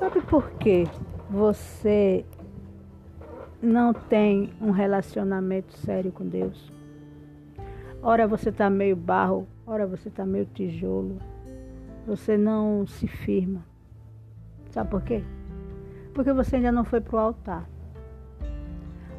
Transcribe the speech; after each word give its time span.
Sabe 0.00 0.22
por 0.22 0.52
que 0.52 0.84
você 1.28 2.24
não 3.60 3.92
tem 3.92 4.50
um 4.58 4.70
relacionamento 4.70 5.74
sério 5.76 6.10
com 6.10 6.26
Deus? 6.26 6.72
Ora 8.02 8.26
você 8.26 8.48
está 8.48 8.70
meio 8.70 8.96
barro, 8.96 9.46
ora 9.66 9.86
você 9.86 10.08
está 10.08 10.24
meio 10.24 10.46
tijolo. 10.46 11.18
Você 12.06 12.38
não 12.38 12.86
se 12.86 13.06
firma. 13.06 13.62
Sabe 14.70 14.88
por 14.88 15.02
quê? 15.02 15.22
Porque 16.14 16.32
você 16.32 16.56
ainda 16.56 16.72
não 16.72 16.82
foi 16.82 17.02
para 17.02 17.16
o 17.16 17.18
altar. 17.18 17.68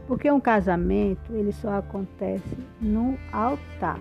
Porque 0.07 0.31
um 0.31 0.41
casamento, 0.41 1.31
ele 1.31 1.51
só 1.51 1.77
acontece 1.77 2.57
no 2.81 3.19
altar. 3.31 3.99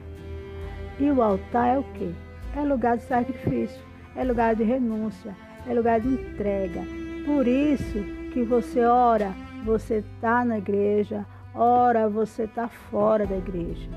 E 0.98 1.10
o 1.10 1.20
altar 1.20 1.76
é 1.76 1.78
o 1.78 1.84
quê? 1.92 2.10
É 2.56 2.62
lugar 2.62 2.96
de 2.96 3.02
sacrifício, 3.02 3.84
é 4.16 4.24
lugar 4.24 4.56
de 4.56 4.64
renúncia, 4.64 5.36
é 5.68 5.74
lugar 5.74 6.00
de 6.00 6.08
entrega. 6.08 6.82
Por 7.24 7.46
isso 7.46 7.98
que 8.32 8.42
você 8.42 8.84
ora, 8.84 9.32
você 9.64 9.96
está 9.96 10.44
na 10.44 10.58
igreja, 10.58 11.26
ora 11.54 12.08
você 12.08 12.44
está 12.44 12.68
fora 12.68 13.26
da 13.26 13.36
igreja. 13.36 13.88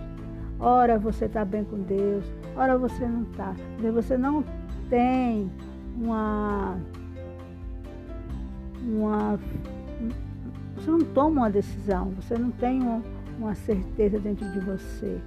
Ora 0.60 0.98
você 0.98 1.26
está 1.26 1.44
bem 1.44 1.66
com 1.66 1.82
Deus, 1.82 2.24
ora 2.56 2.78
você 2.78 3.06
não 3.06 3.24
está. 3.24 3.54
Você 3.94 4.18
não 4.18 4.44
tem 4.90 5.52
uma, 5.98 6.78
uma. 8.82 9.40
Você 10.76 10.90
não 10.90 11.00
toma 11.00 11.42
uma 11.42 11.50
decisão, 11.50 12.12
você 12.12 12.38
não 12.38 12.50
tem 12.52 12.82
uma 13.38 13.56
certeza 13.56 14.20
dentro 14.20 14.50
de 14.52 14.60
você. 14.62 15.20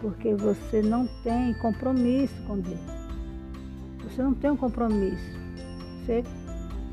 Porque 0.00 0.34
você 0.34 0.82
não 0.82 1.06
tem 1.22 1.54
compromisso 1.54 2.34
com 2.46 2.58
Deus. 2.58 2.80
Você 4.04 4.22
não 4.22 4.34
tem 4.34 4.50
um 4.50 4.56
compromisso. 4.56 5.39
Você, 6.00 6.24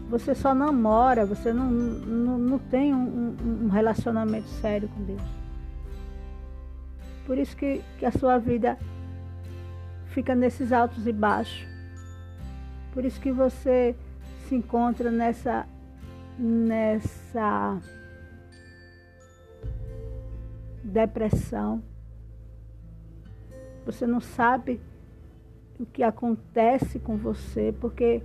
você 0.10 0.36
só 0.36 0.54
namora, 0.54 1.26
você 1.26 1.54
não, 1.54 1.70
não, 1.70 2.38
não 2.38 2.60
tem 2.60 2.94
um, 2.94 3.36
um 3.64 3.68
relacionamento 3.70 4.48
sério 4.48 4.90
com 4.90 5.04
Deus. 5.04 5.22
Por 7.26 7.38
isso 7.38 7.56
que, 7.58 7.82
que 7.98 8.06
a 8.06 8.12
sua 8.12 8.38
vida 8.38 8.78
fica 10.08 10.34
nesses 10.34 10.72
altos 10.72 11.06
e 11.06 11.12
baixos. 11.12 11.68
Por 12.94 13.06
isso 13.06 13.20
que 13.20 13.32
você 13.32 13.96
se 14.48 14.56
encontra 14.56 15.12
nessa 15.12 15.68
nessa 16.40 17.82
depressão. 20.84 21.84
Você 23.86 24.06
não 24.06 24.20
sabe 24.20 24.80
o 25.80 25.86
que 25.86 26.04
acontece 26.04 27.00
com 27.00 27.18
você 27.18 27.74
porque 27.80 28.22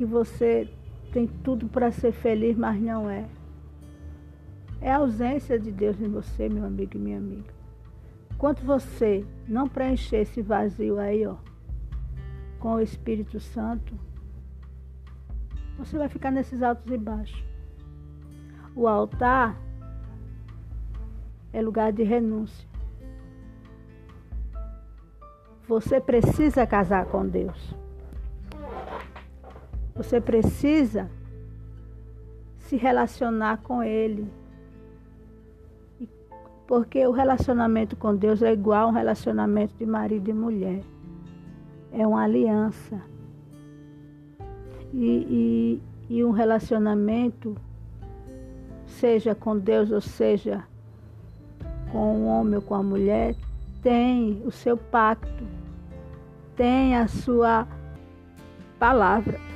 que 0.00 0.04
você 0.06 0.66
tem 1.12 1.26
tudo 1.26 1.68
para 1.68 1.92
ser 1.92 2.10
feliz, 2.10 2.56
mas 2.56 2.80
não 2.80 3.10
é. 3.10 3.28
É 4.80 4.90
a 4.90 4.96
ausência 4.96 5.58
de 5.58 5.70
Deus 5.70 6.00
em 6.00 6.08
você, 6.08 6.48
meu 6.48 6.64
amigo 6.64 6.92
e 6.94 6.98
minha 6.98 7.18
amiga. 7.18 7.52
Enquanto 8.32 8.64
você 8.64 9.26
não 9.46 9.68
preencher 9.68 10.22
esse 10.22 10.40
vazio 10.40 10.98
aí, 10.98 11.26
ó, 11.26 11.36
com 12.58 12.76
o 12.76 12.80
Espírito 12.80 13.38
Santo, 13.38 13.92
você 15.76 15.98
vai 15.98 16.08
ficar 16.08 16.30
nesses 16.30 16.62
altos 16.62 16.90
e 16.90 16.96
baixos. 16.96 17.44
O 18.74 18.88
altar 18.88 19.54
é 21.52 21.60
lugar 21.60 21.92
de 21.92 22.04
renúncia. 22.04 22.66
Você 25.68 26.00
precisa 26.00 26.66
casar 26.66 27.04
com 27.04 27.28
Deus. 27.28 27.78
Você 30.00 30.18
precisa 30.18 31.10
se 32.56 32.74
relacionar 32.74 33.58
com 33.58 33.82
Ele. 33.82 34.26
Porque 36.66 37.06
o 37.06 37.10
relacionamento 37.10 37.96
com 37.96 38.16
Deus 38.16 38.40
é 38.40 38.50
igual 38.50 38.86
a 38.86 38.86
um 38.86 38.94
relacionamento 38.94 39.74
de 39.76 39.84
marido 39.84 40.30
e 40.30 40.32
mulher. 40.32 40.80
É 41.92 42.06
uma 42.06 42.22
aliança. 42.22 42.98
E, 44.94 45.82
e, 46.08 46.16
e 46.16 46.24
um 46.24 46.30
relacionamento, 46.30 47.54
seja 48.86 49.34
com 49.34 49.58
Deus 49.58 49.90
ou 49.90 50.00
seja 50.00 50.64
com 51.92 52.22
o 52.22 52.24
homem 52.24 52.56
ou 52.56 52.62
com 52.62 52.74
a 52.74 52.82
mulher, 52.82 53.36
tem 53.82 54.40
o 54.46 54.50
seu 54.50 54.78
pacto, 54.78 55.44
tem 56.56 56.96
a 56.96 57.06
sua 57.06 57.68
palavra. 58.78 59.49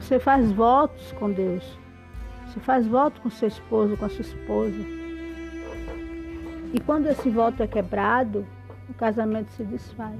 Você 0.00 0.18
faz 0.18 0.50
votos 0.50 1.12
com 1.12 1.30
Deus. 1.30 1.78
Você 2.46 2.58
faz 2.58 2.86
voto 2.86 3.20
com 3.20 3.28
seu 3.28 3.46
esposo, 3.46 3.96
com 3.98 4.06
a 4.06 4.08
sua 4.08 4.22
esposa. 4.22 4.80
E 6.72 6.80
quando 6.80 7.06
esse 7.06 7.28
voto 7.28 7.62
é 7.62 7.66
quebrado, 7.66 8.46
o 8.88 8.94
casamento 8.94 9.50
se 9.52 9.62
desfaz. 9.62 10.18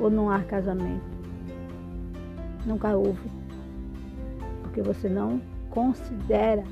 Ou 0.00 0.10
não 0.10 0.28
há 0.28 0.40
casamento. 0.40 1.04
Nunca 2.66 2.96
houve. 2.96 3.30
Porque 4.62 4.82
você 4.82 5.08
não 5.08 5.40
considera 5.70 6.64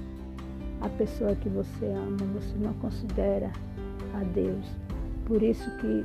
a 0.80 0.88
pessoa 0.88 1.36
que 1.36 1.48
você 1.48 1.86
ama, 1.86 2.16
você 2.34 2.56
não 2.58 2.74
considera 2.74 3.50
a 4.12 4.24
Deus. 4.24 4.66
Por 5.24 5.40
isso 5.40 5.70
que, 5.78 6.04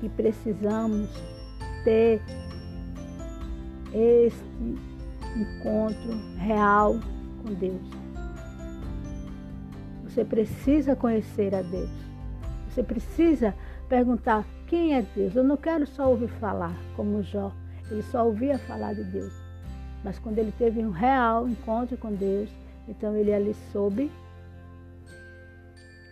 que 0.00 0.08
precisamos 0.08 1.10
ter 1.84 2.20
este 3.92 4.44
encontro 5.36 6.12
real 6.36 6.96
com 7.42 7.54
Deus. 7.54 8.00
Você 10.04 10.24
precisa 10.24 10.96
conhecer 10.96 11.54
a 11.54 11.62
Deus. 11.62 11.90
Você 12.68 12.82
precisa 12.82 13.54
perguntar 13.88 14.44
quem 14.66 14.94
é 14.94 15.02
Deus. 15.02 15.34
Eu 15.34 15.44
não 15.44 15.56
quero 15.56 15.86
só 15.86 16.08
ouvir 16.08 16.28
falar, 16.28 16.74
como 16.96 17.22
Jó. 17.22 17.52
Ele 17.90 18.02
só 18.02 18.24
ouvia 18.24 18.58
falar 18.58 18.94
de 18.94 19.04
Deus. 19.04 19.32
Mas 20.04 20.18
quando 20.18 20.38
ele 20.38 20.52
teve 20.52 20.80
um 20.80 20.90
real 20.90 21.48
encontro 21.48 21.96
com 21.96 22.12
Deus, 22.12 22.50
então 22.88 23.14
ele 23.16 23.32
ali 23.32 23.54
soube 23.72 24.10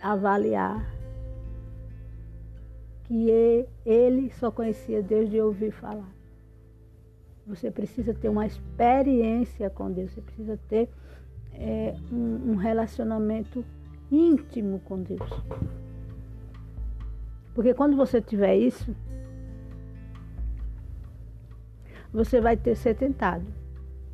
avaliar 0.00 0.84
que 3.08 3.66
ele 3.86 4.30
só 4.32 4.50
conhecia 4.50 5.02
Deus 5.02 5.30
de 5.30 5.40
ouvir 5.40 5.72
falar. 5.72 6.08
Você 7.46 7.70
precisa 7.70 8.12
ter 8.12 8.28
uma 8.28 8.44
experiência 8.44 9.70
com 9.70 9.90
Deus, 9.90 10.12
você 10.12 10.20
precisa 10.20 10.60
ter 10.68 10.90
é, 11.54 11.94
um, 12.12 12.52
um 12.52 12.56
relacionamento 12.56 13.64
íntimo 14.12 14.80
com 14.80 15.02
Deus. 15.02 15.30
Porque 17.54 17.72
quando 17.72 17.96
você 17.96 18.20
tiver 18.20 18.54
isso, 18.56 18.94
você 22.12 22.42
vai 22.42 22.58
ter 22.58 22.76
ser 22.76 22.94
tentado, 22.94 23.46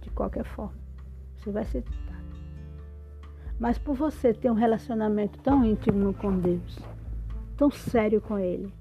de 0.03 0.11
qualquer 0.11 0.45
forma. 0.45 0.79
Você 1.37 1.51
vai 1.51 1.65
ser 1.65 1.83
tentado. 1.83 2.25
Mas 3.59 3.77
por 3.77 3.97
você 3.97 4.33
ter 4.33 4.51
um 4.51 4.55
relacionamento 4.55 5.37
tão 5.41 5.65
íntimo 5.65 6.15
com 6.15 6.39
Deus, 6.39 6.79
tão 7.57 7.73
sério 7.73 8.21
com 8.21 8.39
Ele, 8.39 8.73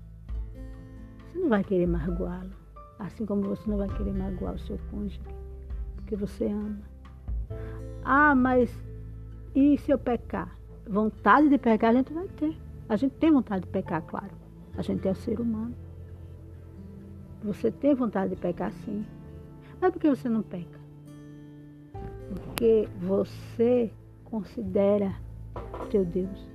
você 1.33 1.39
não 1.39 1.49
vai 1.49 1.63
querer 1.63 1.87
magoá-lo. 1.87 2.51
Assim 2.99 3.25
como 3.25 3.41
você 3.41 3.69
não 3.69 3.77
vai 3.77 3.89
querer 3.89 4.13
magoar 4.13 4.53
o 4.53 4.59
seu 4.59 4.77
cônjuge, 4.91 5.19
porque 5.95 6.15
você 6.15 6.45
ama. 6.45 6.77
Ah, 8.05 8.35
mas 8.35 8.71
e 9.55 9.77
se 9.79 9.91
eu 9.91 9.97
pecar? 9.97 10.55
Vontade 10.87 11.49
de 11.49 11.57
pecar 11.57 11.89
a 11.89 11.93
gente 11.93 12.13
vai 12.13 12.27
ter. 12.27 12.55
A 12.87 12.95
gente 12.95 13.15
tem 13.15 13.31
vontade 13.31 13.65
de 13.65 13.71
pecar, 13.71 14.03
claro. 14.03 14.31
A 14.77 14.81
gente 14.81 15.07
é 15.07 15.11
o 15.11 15.15
ser 15.15 15.39
humano. 15.39 15.73
Você 17.43 17.71
tem 17.71 17.95
vontade 17.95 18.35
de 18.35 18.41
pecar 18.41 18.71
sim. 18.71 19.05
Mas 19.81 19.91
por 19.91 19.99
que 19.99 20.09
você 20.09 20.29
não 20.29 20.43
peca? 20.43 20.79
Porque 22.29 22.87
você 22.99 23.91
considera 24.23 25.15
teu 25.89 26.05
Deus. 26.05 26.47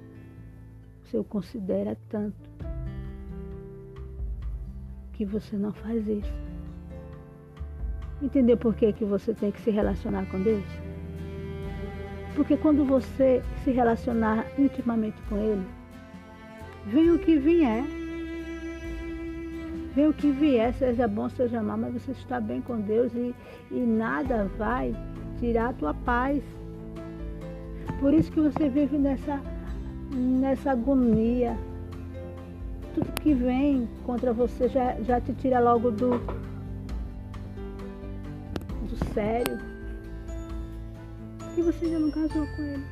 Você 1.04 1.18
o 1.18 1.24
considera 1.24 1.96
tanto 2.08 2.47
que 5.18 5.24
você 5.24 5.56
não 5.56 5.72
faz 5.72 6.06
isso. 6.06 6.32
Entendeu 8.22 8.56
por 8.56 8.72
que, 8.76 8.92
que 8.92 9.04
você 9.04 9.34
tem 9.34 9.50
que 9.50 9.60
se 9.60 9.70
relacionar 9.70 10.24
com 10.26 10.40
Deus? 10.40 10.64
Porque 12.36 12.56
quando 12.56 12.84
você 12.84 13.42
se 13.64 13.72
relacionar 13.72 14.46
intimamente 14.56 15.20
com 15.28 15.36
Ele, 15.36 15.66
vem 16.86 17.10
o 17.10 17.18
que 17.18 17.36
vier. 17.36 17.82
Vem 19.96 20.06
o 20.06 20.12
que 20.12 20.30
vier, 20.30 20.72
seja 20.74 21.08
bom, 21.08 21.28
seja 21.28 21.60
mal, 21.60 21.76
mas 21.76 21.94
você 21.94 22.12
está 22.12 22.40
bem 22.40 22.60
com 22.60 22.80
Deus 22.80 23.12
e, 23.12 23.34
e 23.72 23.80
nada 23.80 24.48
vai 24.56 24.94
tirar 25.40 25.70
a 25.70 25.72
tua 25.72 25.94
paz. 25.94 26.44
Por 27.98 28.14
isso 28.14 28.30
que 28.30 28.40
você 28.40 28.68
vive 28.68 28.96
nessa, 28.96 29.40
nessa 30.14 30.70
agonia, 30.70 31.58
tudo 32.98 33.12
que 33.20 33.34
vem 33.34 33.88
contra 34.04 34.32
você 34.32 34.68
já, 34.68 34.94
já 35.02 35.20
te 35.20 35.32
tira 35.34 35.60
logo 35.60 35.90
do, 35.90 36.18
do 38.88 39.14
sério. 39.14 39.58
Porque 41.38 41.62
você 41.62 41.84
ainda 41.86 41.98
não 42.00 42.10
casou 42.10 42.46
com 42.46 42.62
ele. 42.62 42.84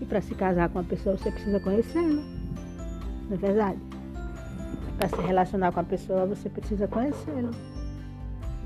E 0.00 0.04
para 0.04 0.20
se 0.20 0.34
casar 0.34 0.68
com 0.68 0.78
uma 0.78 0.84
pessoa, 0.84 1.16
você 1.16 1.30
precisa 1.30 1.58
conhecê-la. 1.60 2.22
Não 3.28 3.32
é 3.32 3.36
verdade? 3.36 3.78
Para 4.98 5.08
se 5.08 5.20
relacionar 5.22 5.72
com 5.72 5.80
a 5.80 5.84
pessoa, 5.84 6.26
você 6.26 6.48
precisa 6.48 6.86
conhecê-la. 6.86 7.50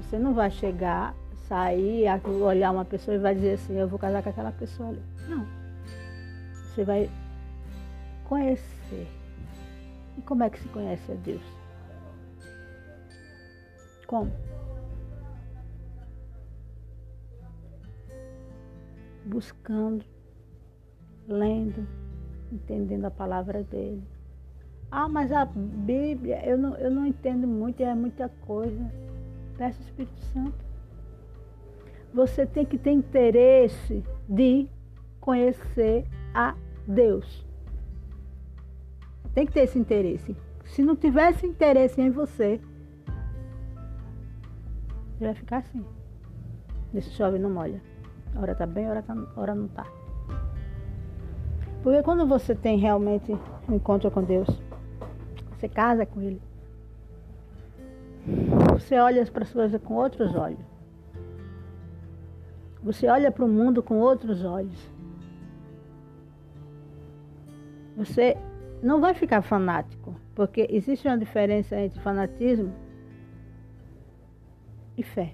Você 0.03 0.19
não 0.19 0.35
vai 0.35 0.51
chegar, 0.51 1.15
sair, 1.49 2.07
olhar 2.43 2.71
uma 2.73 2.85
pessoa 2.85 3.15
e 3.15 3.19
vai 3.19 3.35
dizer 3.35 3.55
assim, 3.55 3.75
eu 3.75 3.89
vou 3.89 3.99
casar 3.99 4.23
com 4.23 4.29
aquela 4.29 4.53
pessoa 4.53 4.89
ali. 4.89 5.03
Não. 5.29 5.47
Você 6.67 6.85
vai 6.85 7.09
conhecer. 8.25 9.22
E 10.17 10.23
como 10.23 10.43
é 10.43 10.51
que 10.51 10.61
se 10.61 10.69
conhece 10.69 11.13
a 11.13 11.15
Deus? 11.17 11.43
Como? 14.07 14.31
Buscando, 19.25 20.05
lendo, 21.27 21.87
entendendo 22.53 23.07
a 23.07 23.11
palavra 23.11 23.63
dele. 23.63 24.03
Ah, 24.91 25.09
mas 25.09 25.33
a 25.33 25.47
Bíblia, 25.47 26.45
eu 26.45 26.59
não, 26.59 26.77
eu 26.77 26.91
não 26.91 27.07
entendo 27.07 27.47
muito, 27.47 27.83
é 27.83 27.95
muita 27.95 28.29
coisa. 28.47 28.93
Peça 29.57 29.81
o 29.81 29.85
Espírito 29.85 30.21
Santo. 30.35 30.73
Você 32.13 32.45
tem 32.45 32.67
que 32.67 32.77
ter 32.77 32.91
interesse 32.91 34.05
de 34.29 34.69
conhecer 35.19 36.07
a 36.35 36.55
Deus. 36.87 37.47
Tem 39.35 39.47
que 39.47 39.53
ter 39.53 39.61
esse 39.61 39.79
interesse. 39.79 40.37
Se 40.65 40.83
não 40.83 40.95
tivesse 40.95 41.47
interesse 41.47 42.01
em 42.01 42.11
você, 42.11 42.61
você 45.19 45.25
vai 45.25 45.35
ficar 45.35 45.59
assim. 45.59 45.85
Nesse 46.93 47.11
chove 47.11 47.39
não 47.39 47.51
molha. 47.51 47.81
Hora 48.37 48.55
tá 48.55 48.67
bem, 48.67 48.89
hora, 48.89 49.03
tá, 49.03 49.15
hora 49.37 49.55
não 49.55 49.69
tá. 49.69 49.87
Porque 51.83 52.03
quando 52.03 52.27
você 52.27 52.55
tem 52.55 52.79
realmente 52.79 53.33
um 53.69 53.75
encontro 53.75 54.11
com 54.11 54.23
Deus, 54.23 54.49
você 55.51 55.69
casa 55.69 56.07
com 56.07 56.21
Ele. 56.21 56.41
Você 58.73 58.99
olha 58.99 59.25
para 59.27 59.43
as 59.43 59.53
coisas 59.53 59.83
com 59.83 59.95
outros 59.95 60.35
olhos. 60.35 60.61
Você 62.83 63.07
olha 63.09 63.31
para 63.31 63.45
o 63.45 63.49
mundo 63.49 63.83
com 63.83 63.99
outros 63.99 64.45
olhos. 64.45 64.91
Você 67.97 68.37
não 68.83 69.01
vai 69.01 69.15
ficar 69.15 69.43
fanático, 69.43 70.15
porque 70.35 70.67
existe 70.69 71.07
uma 71.07 71.17
diferença 71.17 71.79
entre 71.79 72.01
fanatismo 72.01 72.75
e 74.97 75.03
fé. 75.03 75.33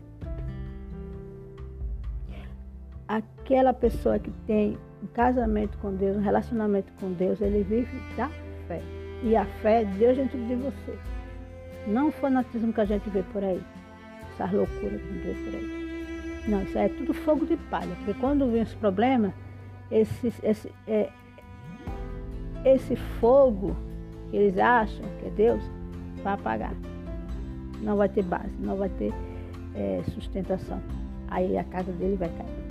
Aquela 3.09 3.73
pessoa 3.73 4.19
que 4.19 4.31
tem 4.47 4.77
um 5.03 5.07
casamento 5.07 5.79
com 5.79 5.95
Deus, 5.95 6.17
um 6.19 6.21
relacionamento 6.21 6.93
com 7.01 7.11
Deus, 7.13 7.41
ele 7.41 7.63
vive 7.63 7.99
da 8.17 8.29
fé. 8.67 8.83
E 9.23 9.35
a 9.35 9.47
fé 9.47 9.81
é 9.81 9.85
Deus 9.85 10.19
dentro 10.19 10.39
de 10.39 10.55
você. 10.55 10.99
Não 11.87 12.09
o 12.09 12.13
fanatismo 12.13 12.73
que 12.73 12.81
a 12.83 12.85
gente 12.85 13.09
vê 13.09 13.23
por 13.33 13.43
aí. 13.43 13.63
Essas 14.35 14.53
loucuras 14.53 15.01
que 15.01 15.09
a 15.09 15.13
gente 15.13 15.25
vê 15.25 15.35
por 15.45 15.55
aí. 15.55 15.89
Não, 16.49 16.63
isso 16.63 16.79
é 16.79 16.89
tudo 16.89 17.15
fogo 17.15 17.47
de 17.47 17.57
palha. 17.57 17.95
Porque 17.97 18.15
quando 18.21 18.51
vem 18.51 18.61
esse 18.61 18.77
problema, 18.77 19.33
esse, 19.91 20.33
esse, 20.43 20.71
é, 20.87 21.11
esse 22.65 22.97
fogo 23.21 23.77
que 24.31 24.37
eles 24.37 24.59
acham 24.59 25.05
que 25.19 25.27
é 25.27 25.31
Deus 25.31 25.63
vai 26.23 26.35
apagar. 26.35 26.75
Não 27.81 27.97
vai 27.97 28.09
ter 28.09 28.23
base, 28.23 28.55
não 28.59 28.77
vai 28.77 28.89
ter 28.91 29.13
é, 29.75 30.03
sustentação. 30.13 30.83
Aí 31.29 31.57
a 31.57 31.65
casa 31.65 31.93
dele 31.93 32.17
vai 32.17 32.29
cair. 32.29 32.69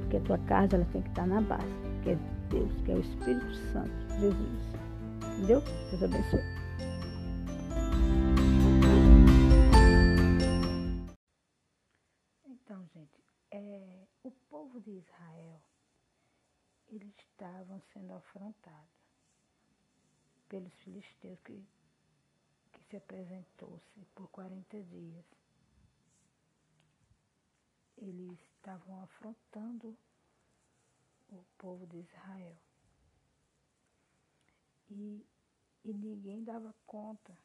Porque 0.00 0.16
a 0.18 0.20
tua 0.20 0.38
casa 0.38 0.76
ela 0.76 0.86
tem 0.92 1.02
que 1.02 1.08
estar 1.08 1.26
na 1.26 1.40
base, 1.40 1.64
que 2.02 2.10
é 2.10 2.18
Deus, 2.50 2.72
que 2.84 2.92
é 2.92 2.94
o 2.94 3.00
Espírito 3.00 3.54
Santo, 3.72 3.90
Jesus. 4.20 4.78
Entendeu? 5.36 5.62
Deus 5.90 6.02
abençoe. 6.02 6.40
Então, 12.46 12.84
gente, 12.94 13.22
é, 13.52 14.06
o 14.22 14.30
povo 14.48 14.80
de 14.80 14.90
Israel 14.90 15.60
eles 16.90 17.14
estavam 17.18 17.80
sendo 17.92 18.14
afrontados 18.14 18.98
pelos 20.48 20.72
filisteus 20.76 21.38
que, 21.40 21.66
que 22.72 22.82
se 22.84 22.96
apresentou-se 22.96 24.04
por 24.14 24.28
40 24.28 24.82
dias. 24.84 25.24
Eles 27.98 28.38
estavam 28.54 29.02
afrontando 29.02 29.96
o 31.30 31.44
povo 31.58 31.86
de 31.86 31.98
Israel. 31.98 32.56
E, 34.90 35.26
e 35.84 35.92
ninguém 35.92 36.42
dava 36.42 36.74
conta, 36.86 37.36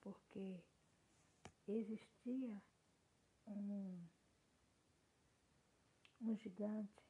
porque 0.00 0.58
existia 1.66 2.62
um, 3.46 4.08
um 6.22 6.34
gigante 6.36 7.07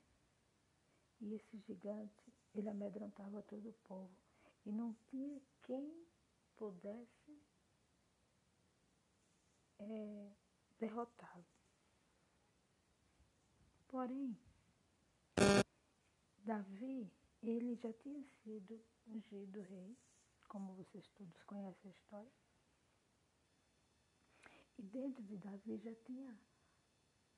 e 1.21 1.35
esse 1.35 1.59
gigante, 1.59 2.33
ele 2.55 2.69
amedrontava 2.69 3.43
todo 3.43 3.69
o 3.69 3.73
povo. 3.85 4.17
E 4.65 4.73
não 4.73 4.95
tinha 5.11 5.41
quem 5.63 6.07
pudesse 6.57 7.43
é, 9.79 10.33
derrotá-lo. 10.79 11.47
Porém, 13.89 14.37
Davi, 16.45 17.11
ele 17.43 17.75
já 17.77 17.93
tinha 17.95 18.23
sido 18.43 18.85
ungido 19.07 19.63
rei, 19.63 19.97
como 20.49 20.75
vocês 20.75 21.07
todos 21.09 21.43
conhecem 21.45 21.91
a 21.91 21.95
história. 21.95 22.33
E 24.79 24.83
dentro 24.83 25.23
de 25.23 25.37
Davi 25.39 25.79
já 25.79 25.95
tinha 26.05 26.39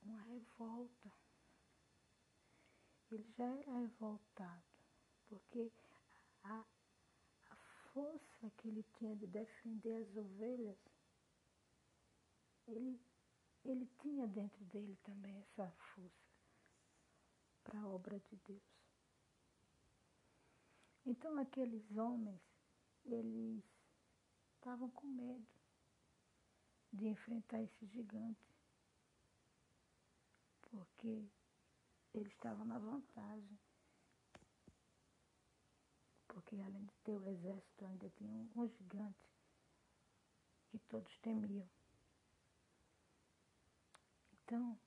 uma 0.02 0.20
revolta 0.22 1.12
ele 3.10 3.28
já 3.36 3.44
era 3.44 3.72
revoltado, 3.78 4.62
porque 5.28 5.70
a, 6.44 6.64
a 7.50 7.56
força 7.92 8.50
que 8.56 8.68
ele 8.68 8.84
tinha 8.98 9.16
de 9.16 9.26
defender 9.26 10.02
as 10.02 10.16
ovelhas, 10.16 10.78
ele, 12.68 13.00
ele 13.64 13.86
tinha 14.00 14.26
dentro 14.28 14.64
dele 14.66 14.96
também 15.02 15.36
essa 15.38 15.68
força 15.70 16.30
para 17.64 17.80
a 17.80 17.88
obra 17.88 18.18
de 18.18 18.36
Deus. 18.36 18.62
Então 21.04 21.38
aqueles 21.38 21.96
homens, 21.96 22.40
eles 23.04 23.64
estavam 24.54 24.88
com 24.90 25.06
medo 25.06 25.46
de 26.92 27.08
enfrentar 27.08 27.60
esse 27.62 27.86
gigante, 27.86 28.54
porque 30.62 31.28
ele 32.14 32.28
estava 32.28 32.64
na 32.64 32.78
vantagem. 32.78 33.58
Porque 36.28 36.60
além 36.60 36.84
de 36.84 36.94
ter 37.04 37.16
o 37.16 37.28
exército, 37.28 37.84
ainda 37.84 38.08
tinha 38.10 38.32
um, 38.32 38.50
um 38.56 38.68
gigante 38.68 39.28
que 40.68 40.78
todos 40.78 41.18
temiam. 41.18 41.68
Então, 44.32 44.78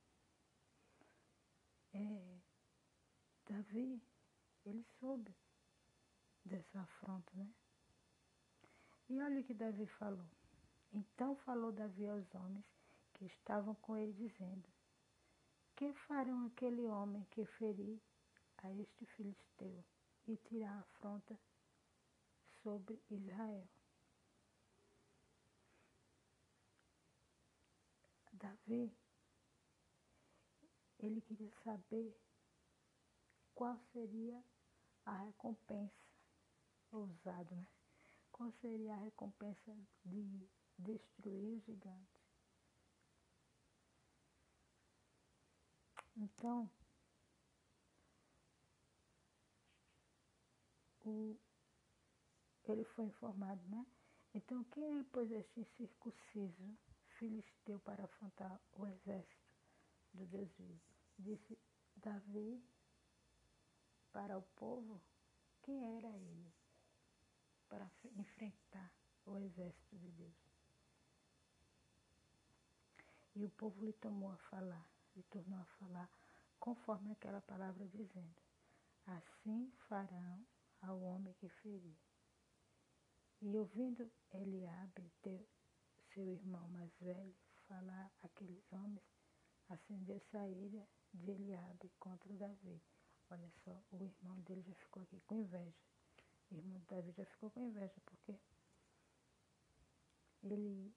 é, 1.93 2.39
Davi, 3.45 4.01
ele 4.65 4.83
soube 4.99 5.35
dessa 6.45 6.81
afronta, 6.81 7.31
né? 7.35 7.53
E 9.09 9.21
olha 9.21 9.41
o 9.41 9.43
que 9.43 9.53
Davi 9.53 9.85
falou. 9.85 10.25
Então 10.91 11.35
falou 11.37 11.71
Davi 11.71 12.07
aos 12.07 12.33
homens 12.35 12.65
que 13.13 13.25
estavam 13.25 13.75
com 13.75 13.97
ele, 13.97 14.13
dizendo: 14.13 14.67
que 15.83 15.91
farão 16.07 16.45
aquele 16.45 16.87
homem 16.87 17.25
que 17.31 17.43
ferir 17.43 17.99
a 18.59 18.71
este 18.71 19.05
filisteu 19.05 19.83
e 20.25 20.37
tirar 20.37 20.71
a 20.71 20.79
afronta 20.79 21.37
sobre 22.61 22.97
Israel? 23.09 23.67
Davi, 28.31 28.95
ele 30.99 31.19
queria 31.19 31.51
saber 31.65 32.17
qual 33.53 33.77
seria 33.91 34.41
a 35.05 35.17
recompensa, 35.17 36.07
ousado, 36.93 37.53
né? 37.55 37.67
Qual 38.31 38.49
seria 38.61 38.93
a 38.93 38.99
recompensa 38.99 39.75
de 40.05 40.47
destruir 40.77 41.57
o 41.57 41.59
gigante? 41.59 42.12
Então, 46.15 46.69
o, 51.05 51.35
ele 52.65 52.83
foi 52.83 53.05
informado, 53.05 53.61
né? 53.67 53.85
Então, 54.33 54.63
quem 54.65 54.99
é, 54.99 55.03
pois, 55.11 55.31
este 55.31 55.59
incircunciso 55.59 56.77
filisteu 57.17 57.79
para 57.79 58.03
afrontar 58.03 58.59
o 58.73 58.87
exército 58.87 59.53
do 60.13 60.25
Deus 60.25 60.51
vivo? 60.57 60.81
Disse 61.19 61.57
Davi 61.95 62.63
para 64.11 64.37
o 64.37 64.41
povo 64.55 65.01
quem 65.61 65.97
era 65.97 66.09
ele 66.09 66.53
para 67.69 67.89
enfrentar 68.15 68.91
o 69.25 69.37
exército 69.37 69.97
de 69.97 70.11
Deus. 70.11 70.53
E 73.35 73.45
o 73.45 73.49
povo 73.49 73.83
lhe 73.83 73.93
tomou 73.93 74.31
a 74.31 74.37
falar, 74.37 74.87
lhe 75.15 75.23
tornou 75.23 75.59
a 75.59 75.65
falar, 75.65 76.09
conforme 76.59 77.11
aquela 77.11 77.41
palavra 77.41 77.87
dizendo: 77.87 78.41
Assim 79.05 79.71
farão 79.87 80.45
ao 80.81 80.99
homem 81.01 81.33
que 81.35 81.49
ferir. 81.49 81.97
E 83.41 83.57
ouvindo 83.57 84.09
Eliabe, 84.31 85.11
seu 86.13 86.29
irmão 86.29 86.67
mais 86.69 86.91
velho, 86.99 87.35
falar 87.67 88.11
aqueles 88.21 88.63
homens, 88.71 89.03
acendeu-se 89.69 90.37
a 90.37 90.47
de 91.13 91.31
Eliabe 91.31 91.91
contra 91.99 92.33
Davi. 92.33 92.81
Olha 93.29 93.49
só, 93.63 93.83
o 93.91 94.03
irmão 94.03 94.39
dele 94.41 94.61
já 94.61 94.75
ficou 94.75 95.03
aqui 95.03 95.19
com 95.21 95.35
inveja. 95.35 95.83
O 96.51 96.55
irmão 96.55 96.79
de 96.79 96.85
Davi 96.85 97.11
já 97.11 97.25
ficou 97.25 97.49
com 97.49 97.61
inveja, 97.61 97.99
porque 98.05 98.39
ele, 100.43 100.93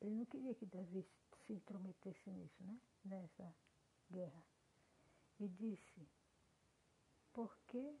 ele 0.00 0.14
não 0.14 0.26
queria 0.26 0.54
que 0.54 0.66
Davi 0.66 1.06
se 1.48 1.54
intrometesse 1.54 2.30
nisso, 2.30 2.62
né? 2.62 2.78
Nessa 3.06 3.56
guerra. 4.10 4.44
E 5.40 5.48
disse, 5.48 6.06
por 7.32 7.56
que 7.66 7.98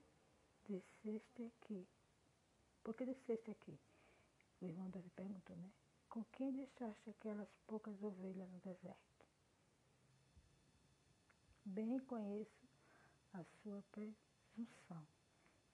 desceste 0.66 1.44
aqui? 1.44 1.88
Por 2.84 2.94
que 2.94 3.06
desceste 3.06 3.50
aqui? 3.50 3.78
O 4.60 4.66
irmão 4.66 4.90
Davi 4.90 5.08
perguntou, 5.10 5.56
né? 5.56 5.70
Com 6.10 6.24
quem 6.24 6.52
deixaste 6.52 7.08
aquelas 7.10 7.48
poucas 7.66 8.02
ovelhas 8.02 8.50
no 8.50 8.58
deserto? 8.60 9.26
Bem 11.64 11.98
conheço 12.00 12.68
a 13.32 13.44
sua 13.62 13.82
presunção. 13.92 15.06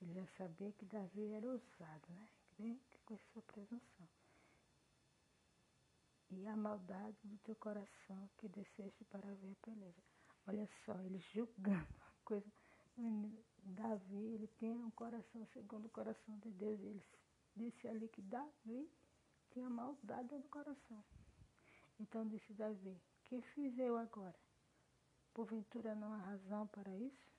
Ele 0.01 0.13
já 0.13 0.27
sabia 0.37 0.71
que 0.73 0.85
Davi 0.85 1.31
era 1.31 1.47
ousado, 1.47 2.13
né? 2.13 2.29
Bem 2.57 2.79
com 3.05 3.15
a 3.15 3.17
sua 3.17 3.41
presunção. 3.43 4.07
E 6.37 6.47
a 6.47 6.55
maldade 6.55 7.17
do 7.23 7.37
teu 7.39 7.55
coração 7.55 8.29
que 8.37 8.47
desceste 8.49 9.05
para 9.05 9.33
ver 9.35 9.51
a 9.51 9.65
peleja. 9.65 10.03
Olha 10.47 10.67
só, 10.85 10.99
ele 11.01 11.19
julgando 11.33 11.87
a 12.01 12.11
coisa. 12.23 12.51
Davi, 13.63 14.15
ele 14.15 14.47
tem 14.59 14.71
um 14.71 14.91
coração 14.91 15.45
segundo 15.53 15.85
o 15.85 15.89
coração 15.89 16.37
de 16.39 16.51
Deus. 16.51 16.79
Ele 16.81 17.03
disse 17.55 17.87
ali 17.87 18.07
que 18.09 18.21
Davi 18.21 18.89
tinha 19.51 19.69
maldade 19.69 20.35
no 20.35 20.47
coração. 20.49 21.03
Então 21.99 22.27
disse 22.27 22.53
Davi, 22.53 23.01
que 23.23 23.41
fiz 23.41 23.77
eu 23.79 23.97
agora? 23.97 24.35
Porventura 25.33 25.95
não 25.95 26.13
há 26.13 26.17
razão 26.17 26.67
para 26.67 26.95
isso? 26.97 27.33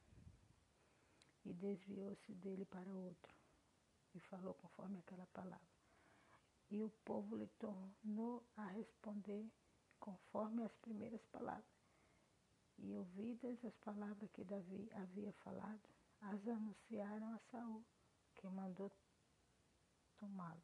E 1.44 1.52
desviou-se 1.52 2.32
dele 2.34 2.64
para 2.64 2.90
outro 2.90 3.34
e 4.14 4.20
falou 4.20 4.54
conforme 4.54 4.98
aquela 4.98 5.26
palavra. 5.26 5.75
E 6.70 6.82
o 6.82 6.90
povo 7.04 7.36
lhe 7.36 7.46
tornou 7.58 8.44
a 8.56 8.66
responder 8.66 9.48
conforme 10.00 10.64
as 10.64 10.74
primeiras 10.76 11.24
palavras. 11.26 11.64
E 12.78 12.94
ouvidas 12.94 13.64
as 13.64 13.74
palavras 13.76 14.30
que 14.32 14.44
Davi 14.44 14.90
havia 14.92 15.32
falado, 15.32 15.88
as 16.20 16.46
anunciaram 16.46 17.32
a 17.32 17.38
Saul, 17.50 17.84
que 18.34 18.46
mandou 18.48 18.92
tomá-lo. 20.18 20.62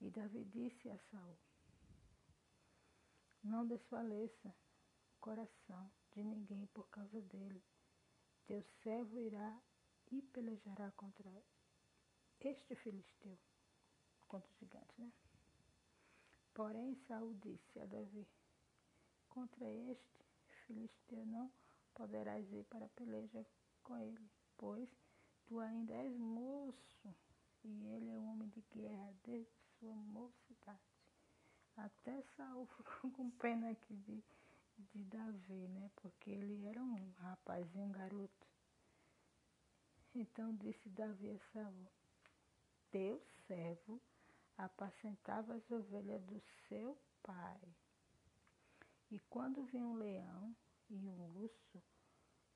E 0.00 0.10
Davi 0.10 0.44
disse 0.44 0.90
a 0.90 0.98
Saul: 1.10 1.38
Não 3.42 3.66
desfaleça 3.66 4.54
o 5.14 5.18
coração 5.20 5.90
de 6.12 6.22
ninguém 6.22 6.66
por 6.66 6.88
causa 6.88 7.20
dele. 7.22 7.62
Teu 8.46 8.62
servo 8.82 9.18
irá 9.18 9.60
e 10.10 10.22
pelejará 10.22 10.90
contra 10.92 11.30
este 12.40 12.74
filisteu, 12.76 13.38
contra 14.28 14.50
o 14.50 14.54
gigante, 14.58 15.00
né? 15.00 15.10
Porém, 16.54 16.94
Saul 17.06 17.34
disse 17.34 17.80
a 17.80 17.86
Davi: 17.86 18.26
Contra 19.28 19.64
este 19.68 20.24
filisteu 20.66 21.24
não 21.26 21.50
poderás 21.94 22.52
ir 22.52 22.64
para 22.64 22.86
a 22.86 22.90
peleja 22.90 23.44
com 23.82 23.96
ele, 23.96 24.30
pois 24.56 24.88
tu 25.46 25.58
ainda 25.58 25.94
és 25.94 26.16
moço 26.16 27.14
e 27.64 27.86
ele 27.86 28.10
é 28.10 28.18
um 28.18 28.30
homem 28.30 28.48
de 28.48 28.60
guerra 28.72 29.14
desde 29.24 29.52
sua 29.78 29.94
mocidade. 29.94 30.78
Até 31.76 32.22
Saul 32.36 32.66
ficou 32.76 33.10
com 33.12 33.30
pena 33.30 33.70
aqui 33.70 33.94
de, 33.96 34.22
de 34.78 35.04
Davi, 35.04 35.68
né? 35.68 35.90
Porque 35.96 36.30
ele 36.30 36.66
era 36.66 36.82
um 36.82 37.10
rapazinho, 37.12 37.86
um 37.86 37.92
garoto. 37.92 38.46
Então 40.14 40.54
disse 40.56 40.88
Davi 40.90 41.30
a 41.30 41.38
Saul, 41.52 41.86
teu 42.90 43.22
servo 43.46 44.00
apacentava 44.58 45.54
as 45.54 45.70
ovelhas 45.70 46.22
do 46.24 46.42
seu 46.68 46.98
pai. 47.22 47.60
E 49.10 49.18
quando 49.30 49.64
vinha 49.64 49.86
um 49.86 49.94
leão 49.94 50.54
e 50.90 51.08
um 51.08 51.36
urso 51.38 51.82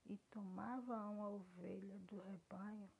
e 0.06 0.18
tomava 0.30 1.06
uma 1.06 1.28
ovelha 1.28 1.98
do 2.00 2.20
rebanho, 2.20 2.90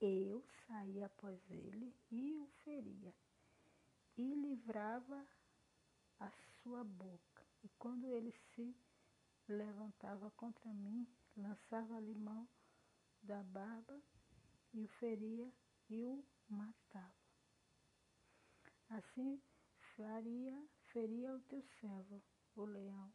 eu 0.00 0.42
saía 0.66 1.06
após 1.06 1.38
ele 1.50 1.94
e 2.10 2.34
o 2.34 2.46
feria, 2.64 3.14
e 4.16 4.34
livrava 4.34 5.26
a 6.18 6.30
sua 6.62 6.82
boca. 6.82 7.46
E 7.62 7.68
quando 7.78 8.10
ele 8.12 8.32
se 8.54 8.74
levantava 9.48 10.30
contra 10.32 10.72
mim, 10.72 11.06
lançava-lhe 11.36 12.14
mão 12.14 12.48
da 13.22 13.42
barba 13.42 14.00
e 14.72 14.82
o 14.82 14.88
feria 14.88 15.52
e 15.88 16.04
o 16.04 16.24
matava. 16.48 17.15
Assim 18.90 19.40
faria, 19.96 20.68
feria 20.92 21.32
o 21.32 21.40
teu 21.40 21.62
servo, 21.80 22.22
o 22.54 22.64
leão, 22.64 23.12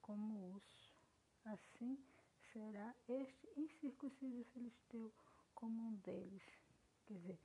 como 0.00 0.38
o 0.38 0.54
urso. 0.54 0.92
Assim 1.44 1.98
será 2.52 2.94
este 3.08 3.48
incircunciso 3.56 4.44
filisteu 4.52 5.12
como 5.54 5.88
um 5.88 5.94
deles. 5.96 6.42
Quer 7.06 7.14
dizer, 7.14 7.38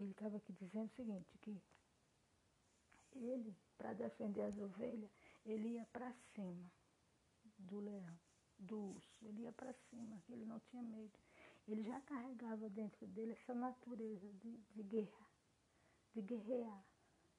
ele 0.00 0.10
estava 0.10 0.36
aqui 0.36 0.52
dizendo 0.52 0.86
o 0.86 0.94
seguinte, 0.94 1.28
que 3.10 3.18
ele, 3.18 3.56
para 3.76 3.92
defender 3.94 4.42
as 4.42 4.58
ovelhas, 4.58 5.10
ele 5.44 5.68
ia 5.74 5.84
para 5.86 6.12
cima 6.34 6.70
do 7.58 7.80
leão, 7.80 8.18
do 8.58 8.78
urso, 8.78 9.24
ele 9.24 9.42
ia 9.42 9.52
para 9.52 9.72
cima, 9.72 10.22
ele 10.28 10.44
não 10.44 10.60
tinha 10.60 10.82
medo. 10.82 11.18
Ele 11.66 11.82
já 11.82 12.00
carregava 12.02 12.68
dentro 12.70 13.06
dele 13.08 13.32
essa 13.32 13.54
natureza 13.54 14.26
de, 14.34 14.56
de 14.74 14.82
guerra, 14.82 15.27
de 16.14 16.22
guerrear, 16.22 16.84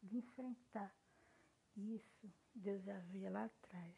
de 0.02 0.18
enfrentar. 0.18 0.96
Isso 1.76 2.32
Deus 2.56 2.84
já 2.84 3.00
via 3.00 3.30
lá 3.30 3.46
atrás. 3.46 3.96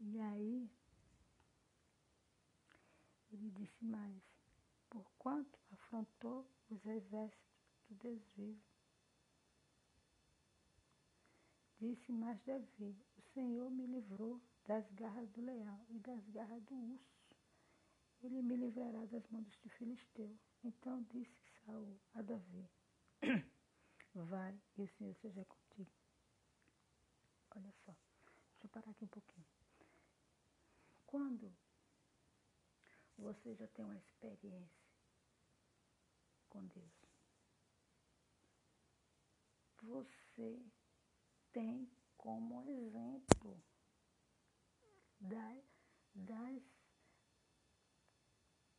E 0.00 0.20
aí, 0.20 0.70
ele 3.32 3.50
disse 3.50 3.84
mais, 3.84 4.22
porquanto 4.88 5.58
afrontou 5.70 6.48
os 6.70 6.86
exércitos 6.86 7.48
do 7.88 7.94
Deus 7.96 8.22
vivo. 8.36 8.62
Disse 11.80 12.12
mais 12.12 12.40
Davi, 12.42 12.96
o 13.16 13.22
Senhor 13.34 13.70
me 13.70 13.86
livrou 13.86 14.40
das 14.66 14.88
garras 14.92 15.28
do 15.30 15.40
leão 15.40 15.84
e 15.88 15.98
das 15.98 16.28
garras 16.28 16.62
do 16.64 16.74
urso. 16.74 17.18
Ele 18.20 18.42
me 18.42 18.56
livrará 18.56 19.04
das 19.06 19.26
mãos 19.28 19.46
dos 19.46 19.72
filisteus. 19.74 20.38
Então 20.64 21.02
disse 21.04 21.47
Saul 21.68 22.00
a 22.14 22.22
Davi, 22.22 22.66
vai 24.14 24.58
e 24.78 24.82
o 24.82 24.88
Senhor 24.88 25.14
seja 25.16 25.44
contigo. 25.44 25.92
Olha 27.50 27.70
só, 27.84 27.92
deixa 28.52 28.64
eu 28.64 28.70
parar 28.70 28.90
aqui 28.90 29.04
um 29.04 29.08
pouquinho. 29.08 29.46
Quando 31.06 31.54
você 33.18 33.54
já 33.54 33.66
tem 33.68 33.84
uma 33.84 33.98
experiência 33.98 34.88
com 36.48 36.64
Deus. 36.68 37.06
Você 39.82 40.64
tem 41.52 41.86
como 42.16 42.66
exemplo 42.70 43.62
das, 45.20 45.64
das, 46.14 46.62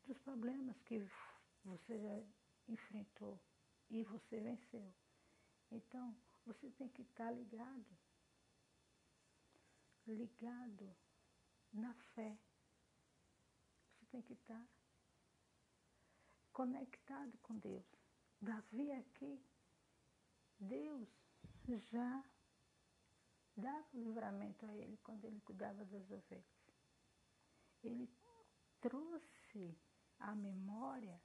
dos 0.05 0.17
problemas 0.19 0.81
que 0.81 1.07
você 1.63 1.99
já 1.99 2.38
enfrentou 2.71 3.39
e 3.89 4.03
você 4.03 4.39
venceu. 4.39 4.93
Então, 5.71 6.15
você 6.45 6.69
tem 6.71 6.87
que 6.89 7.01
estar 7.01 7.31
ligado, 7.31 7.97
ligado 10.07 10.95
na 11.71 11.93
fé 12.15 12.39
tem 14.09 14.21
que 14.21 14.33
estar 14.33 14.67
conectado 16.51 17.37
com 17.39 17.57
Deus. 17.57 17.85
Davi 18.41 18.91
aqui, 18.91 19.43
Deus 20.59 21.07
já 21.91 22.23
dava 23.55 23.87
o 23.93 23.99
livramento 23.99 24.65
a 24.65 24.75
ele 24.75 24.97
quando 24.97 25.25
ele 25.25 25.39
cuidava 25.41 25.85
das 25.85 26.09
ovelhas. 26.09 26.45
Ele 27.83 28.09
trouxe 28.81 29.77
à 30.17 30.35
memória 30.35 31.21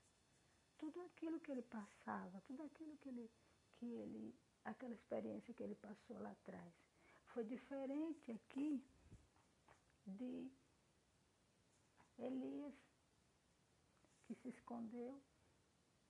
tudo 0.78 1.00
aquilo 1.02 1.40
que 1.40 1.50
ele 1.50 1.62
passava, 1.62 2.40
tudo 2.42 2.62
aquilo 2.62 2.96
que 2.98 3.08
ele, 3.08 3.30
que 3.76 3.86
ele, 3.86 4.34
aquela 4.64 4.94
experiência 4.94 5.54
que 5.54 5.62
ele 5.62 5.74
passou 5.74 6.18
lá 6.18 6.30
atrás. 6.30 6.72
Foi 7.26 7.44
diferente 7.44 8.30
aqui 8.32 8.84
de 10.06 10.50
Elias, 12.18 12.74
que 14.26 14.34
se 14.34 14.48
escondeu 14.48 15.20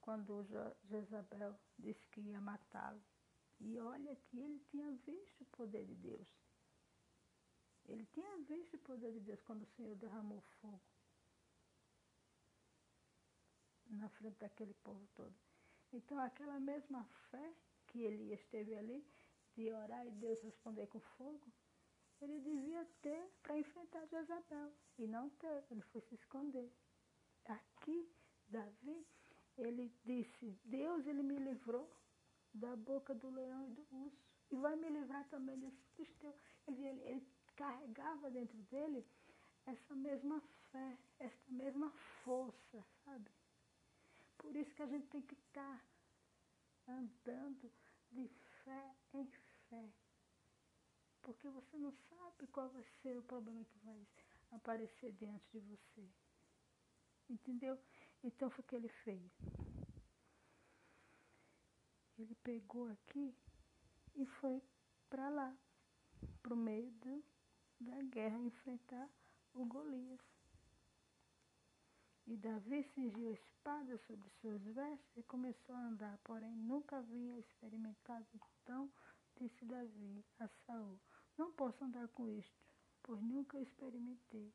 quando 0.01 0.47
Jezabel 0.85 1.59
disse 1.79 2.07
que 2.09 2.21
ia 2.21 2.41
matá-lo. 2.41 3.03
E 3.61 3.79
olha 3.79 4.15
que 4.17 4.39
ele 4.39 4.59
tinha 4.71 4.91
visto 5.07 5.41
o 5.41 5.47
poder 5.47 5.87
de 5.87 5.95
Deus. 5.95 6.29
Ele 7.87 8.05
tinha 8.07 8.37
visto 8.43 8.75
o 8.75 8.81
poder 8.81 9.13
de 9.13 9.21
Deus 9.21 9.41
quando 9.43 9.63
o 9.63 9.67
Senhor 9.77 9.95
derramou 9.97 10.41
fogo 10.61 10.83
na 13.95 14.09
frente 14.11 14.39
daquele 14.39 14.75
povo 14.75 15.07
todo. 15.15 15.35
Então, 15.93 16.19
aquela 16.19 16.59
mesma 16.59 17.05
fé 17.31 17.55
que 17.87 18.01
ele 18.03 18.33
esteve 18.33 18.75
ali, 18.75 19.07
de 19.55 19.71
orar 19.71 20.05
e 20.07 20.11
Deus 20.11 20.41
responder 20.43 20.87
com 20.89 21.01
fogo, 21.01 21.53
ele 22.21 22.41
devia 22.41 22.85
ter 23.03 23.31
para 23.43 23.59
enfrentar 23.59 24.05
Jezabel. 24.07 24.73
E 24.99 25.07
não 25.07 25.31
teve, 25.31 25.67
ele 25.71 25.83
foi 25.83 26.01
se 26.03 26.15
esconder. 26.15 26.73
Aqui, 27.47 28.11
Davi, 28.49 29.07
ele 29.57 29.93
disse, 30.05 30.59
Deus, 30.65 31.07
ele 31.07 31.23
me 31.23 31.39
livrou 31.39 31.89
da 32.53 32.75
boca 32.77 33.15
do 33.15 33.31
leão 33.31 33.67
e 33.67 33.71
do 33.71 33.87
urso. 33.93 34.25
E 34.51 34.57
vai 34.57 34.77
me 34.77 34.89
livrar 34.89 35.29
também 35.29 35.59
desse 35.59 35.83
filisteu. 35.95 36.35
Ele, 36.67 36.85
ele, 36.85 37.01
ele 37.03 37.29
carregava 37.57 38.31
dentro 38.31 38.57
dele 38.65 39.07
essa 39.67 39.95
mesma 39.95 40.41
fé, 40.71 40.99
essa 41.19 41.51
mesma 41.51 41.91
força, 42.23 42.85
sabe? 43.05 43.31
Por 44.45 44.55
isso 44.55 44.75
que 44.75 44.83
a 44.83 44.87
gente 44.87 45.07
tem 45.07 45.23
que 45.23 45.35
estar 45.35 45.83
andando 46.87 47.73
de 48.13 48.29
fé 48.63 48.95
em 49.15 49.27
fé. 49.71 49.91
Porque 51.23 51.49
você 51.49 51.79
não 51.79 51.91
sabe 51.91 52.47
qual 52.49 52.69
vai 52.69 52.85
ser 53.01 53.17
o 53.19 53.23
problema 53.23 53.65
que 53.65 53.79
vai 53.79 54.07
aparecer 54.53 55.13
diante 55.13 55.51
de 55.51 55.61
você. 55.61 56.07
Entendeu? 57.31 57.79
Então 58.23 58.51
foi 58.51 58.63
o 58.63 58.69
que 58.69 58.77
ele 58.77 58.89
fez. 58.89 59.33
Ele 62.19 62.35
pegou 62.35 62.87
aqui 62.91 63.35
e 64.15 64.27
foi 64.27 64.63
para 65.09 65.31
lá, 65.31 65.57
para 66.43 66.53
o 66.53 66.57
meio 66.57 66.91
do, 66.91 67.25
da 67.81 68.03
guerra, 68.03 68.39
enfrentar 68.39 69.09
o 69.55 69.65
Golias. 69.65 70.21
E 72.27 72.37
Davi 72.37 72.83
cingiu 72.95 73.29
a 73.29 73.33
espada 73.33 73.99
sobre 74.07 74.29
suas 74.41 74.63
vestes 74.63 75.17
e 75.17 75.23
começou 75.25 75.75
a 75.75 75.87
andar, 75.87 76.19
porém 76.25 76.57
nunca 76.57 76.97
havia 76.97 77.39
experimentado 77.39 78.27
então, 78.33 78.91
disse 79.37 79.65
Davi 79.67 80.25
a 80.39 80.49
Saul, 80.49 80.99
não 81.37 81.53
posso 81.53 81.85
andar 81.85 82.09
com 82.09 82.29
isto, 82.29 82.65
pois 83.03 83.21
nunca 83.21 83.61
experimentei. 83.61 84.55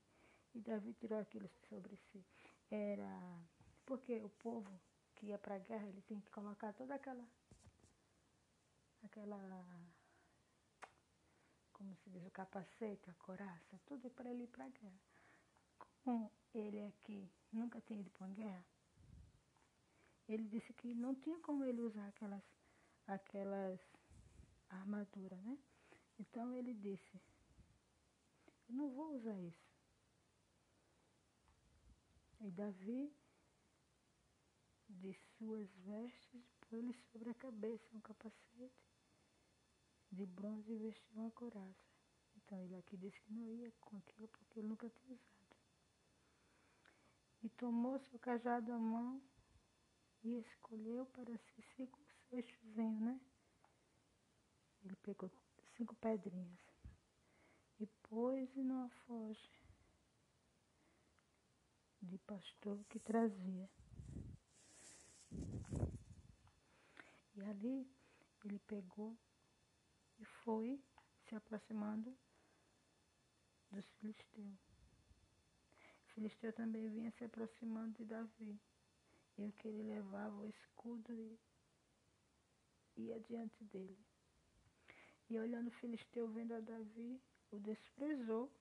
E 0.56 0.62
Davi 0.62 0.94
tirou 0.96 1.20
aquilo 1.20 1.48
sobre 1.70 1.96
si. 1.96 2.26
Era 2.72 3.46
porque 3.86 4.20
o 4.24 4.30
povo 4.30 4.82
que 5.16 5.28
ia 5.28 5.38
para 5.38 5.56
a 5.56 5.60
guerra, 5.60 5.88
ele 5.88 6.02
tinha 6.02 6.22
que 6.22 6.32
colocar 6.32 6.74
toda 6.74 6.96
aquela 6.96 7.28
aquela 9.04 9.38
como 11.80 11.96
se 11.96 12.10
diz, 12.10 12.26
o 12.26 12.32
capacete, 12.32 13.10
a 13.10 13.14
coraça, 13.14 13.80
tudo 13.86 14.10
para 14.10 14.30
ele 14.30 14.44
ir 14.44 14.48
para 14.48 14.66
a 14.66 14.70
guerra. 14.70 15.00
Como 16.04 16.32
ele 16.54 16.86
aqui 16.86 17.32
nunca 17.52 17.82
tinha 17.82 18.00
ido 18.00 18.10
para 18.12 18.26
uma 18.28 18.36
guerra, 18.36 18.66
ele 20.28 20.48
disse 20.48 20.74
que 20.74 20.94
não 20.94 21.16
tinha 21.16 21.40
como 21.40 21.64
ele 21.66 21.82
usar 21.82 22.08
aquelas, 22.08 22.44
aquelas 23.08 23.80
armaduras, 24.70 25.42
né? 25.44 25.58
Então 26.20 26.54
ele 26.54 26.74
disse, 26.74 27.22
eu 28.68 28.76
não 28.76 28.90
vou 28.90 29.16
usar 29.16 29.40
isso. 29.40 29.70
E 32.42 32.52
Davi, 32.52 33.12
de 34.88 35.14
suas 35.38 35.70
vestes, 35.78 36.44
pôs-lhe 36.62 36.94
sobre 37.12 37.30
a 37.30 37.34
cabeça 37.34 37.96
um 37.96 38.02
capacete 38.02 38.72
de 40.12 40.26
bronze 40.26 40.72
e 40.72 40.78
vestiu 40.78 41.16
uma 41.16 41.32
coraça. 41.32 41.90
Então 42.38 42.62
ele 42.62 42.76
aqui 42.76 42.98
disse 42.98 43.20
que 43.22 43.34
não 43.34 43.52
ia 43.52 43.72
com 43.82 43.98
aquilo 43.98 44.28
porque 44.28 44.60
ele 44.60 44.68
nunca 44.68 44.90
tinha 44.90 45.14
usado. 45.14 45.39
E 47.42 47.50
tomou 47.50 47.98
seu 48.00 48.20
cajado 48.20 48.72
à 48.72 48.78
mão 48.78 49.22
e 50.24 50.40
escolheu 50.40 51.06
para 51.06 51.38
si 51.38 51.62
cinco 51.76 52.00
seixozinhos, 52.30 53.00
né? 53.00 53.20
Ele 54.84 54.96
pegou 54.98 55.32
cinco 55.76 55.96
pedrinhas 55.96 56.60
e 57.80 57.86
pôs 58.10 58.54
numa 58.56 58.90
foge 58.90 59.50
de 62.02 62.18
pastor 62.20 62.84
que 62.90 63.00
trazia. 63.00 63.70
E 67.36 67.42
ali 67.44 67.90
ele 68.44 68.60
pegou 68.60 69.18
e 70.18 70.26
foi 70.26 70.82
se 71.28 71.36
aproximando 71.36 72.18
dos 73.72 73.86
filisteus. 74.00 74.69
Filisteu 76.20 76.52
também 76.52 76.90
vinha 76.90 77.10
se 77.12 77.24
aproximando 77.24 77.94
de 77.94 78.04
Davi. 78.04 78.60
E 79.38 79.46
o 79.46 79.54
que 79.54 79.70
ele 79.70 79.84
levava 79.84 80.36
o 80.36 80.50
escudo 80.50 81.14
e 81.14 81.40
ia 82.98 83.18
diante 83.22 83.64
dele. 83.64 83.98
E 85.30 85.40
olhando 85.40 85.68
o 85.68 85.80
Filisteu 85.80 86.28
vendo 86.28 86.54
a 86.54 86.60
Davi, 86.60 87.22
o 87.52 87.60
desprezou, 87.60 88.52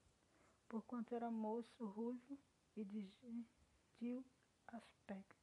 porquanto 0.68 1.16
era 1.16 1.32
moço, 1.32 1.84
ruivo 1.84 2.38
e 2.76 2.84
de 2.84 3.00
gentil 3.00 4.24
aspecto. 4.68 5.34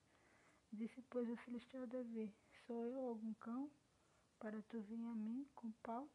Disse, 0.72 1.02
pois, 1.10 1.30
o 1.30 1.36
Filisteu 1.36 1.84
a 1.84 1.86
Davi, 1.86 2.34
sou 2.66 2.86
eu 2.86 3.02
algum 3.02 3.34
cão, 3.34 3.70
para 4.40 4.62
tu 4.70 4.80
vir 4.80 5.04
a 5.04 5.16
mim 5.16 5.46
com 5.54 5.70
paus? 5.84 6.10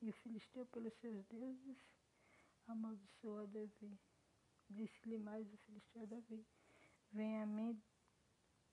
E 0.00 0.10
o 0.10 0.12
Filisteu, 0.12 0.64
pelos 0.66 0.94
seus 1.00 1.24
deuses, 1.24 1.76
amaldiçoou 2.68 3.40
a 3.40 3.46
Davi. 3.46 3.98
Disse-lhe 4.68 5.18
mais 5.18 5.46
o 5.52 5.56
filisteu 5.58 6.06
Davi: 6.06 6.46
Venha 7.12 7.42
a 7.42 7.46
mim 7.46 7.80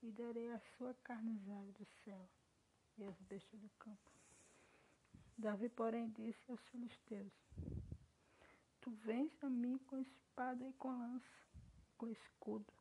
e 0.02 0.12
darei 0.12 0.52
a 0.52 0.60
sua 0.78 0.94
carne 1.04 1.40
aves 1.52 1.74
do 1.74 1.86
céu 2.04 2.30
e 2.98 3.04
aos 3.04 3.20
bestas 3.22 3.60
do 3.60 3.70
campo. 3.80 4.12
Davi, 5.38 5.70
porém, 5.70 6.10
disse 6.12 6.40
aos 6.50 6.62
filisteus: 6.70 7.34
Tu 8.82 8.92
vens 8.92 9.32
a 9.44 9.50
mim 9.50 9.78
com 9.88 9.98
espada 9.98 10.68
e 10.68 10.74
com 10.74 10.90
lança, 10.90 11.48
com 11.98 12.08
escudo, 12.10 12.74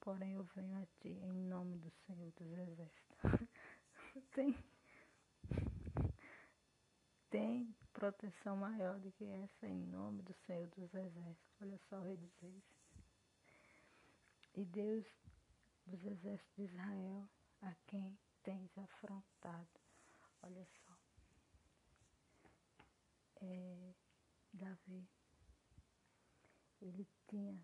porém 0.00 0.34
eu 0.34 0.44
venho 0.54 0.76
a 0.82 0.86
ti 1.00 1.08
em 1.08 1.32
nome 1.32 1.76
do 1.78 1.90
Senhor 2.06 2.30
dos 2.32 2.58
Exércitos. 2.58 3.16
Tem 4.32 4.56
tem 7.30 7.74
proteção 7.96 8.58
maior 8.58 9.00
do 9.00 9.10
que 9.12 9.24
essa 9.24 9.66
em 9.66 9.86
nome 9.86 10.20
do 10.22 10.34
Senhor 10.46 10.66
dos 10.66 10.92
Exércitos. 10.92 11.56
Olha 11.62 11.80
só 11.88 11.96
o 11.96 12.02
rei 12.02 12.14
dos 12.18 12.36
reis. 12.42 12.62
E 14.54 14.66
Deus 14.66 15.06
dos 15.86 16.04
exércitos 16.04 16.54
de 16.56 16.64
Israel, 16.64 17.26
a 17.62 17.74
quem 17.86 18.18
tens 18.42 18.76
afrontado. 18.76 19.80
Olha 20.42 20.66
só. 20.66 20.92
É, 23.40 23.94
Davi, 24.52 25.08
ele 26.82 27.08
tinha 27.28 27.58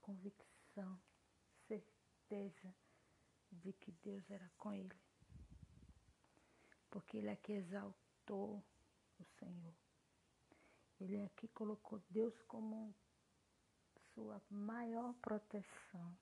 convicção, 0.00 0.98
certeza 1.68 2.74
de 3.52 3.74
que 3.74 3.92
Deus 4.02 4.30
era 4.30 4.50
com 4.56 4.72
ele. 4.72 4.96
Porque 6.90 7.18
ele 7.18 7.28
aqui 7.28 7.52
exaltou 7.52 8.64
o 9.18 9.24
Senhor. 9.38 9.74
Ele 11.00 11.22
aqui 11.22 11.48
colocou 11.48 12.00
Deus 12.10 12.40
como 12.42 12.94
sua 14.14 14.40
maior 14.50 15.12
proteção. 15.14 16.16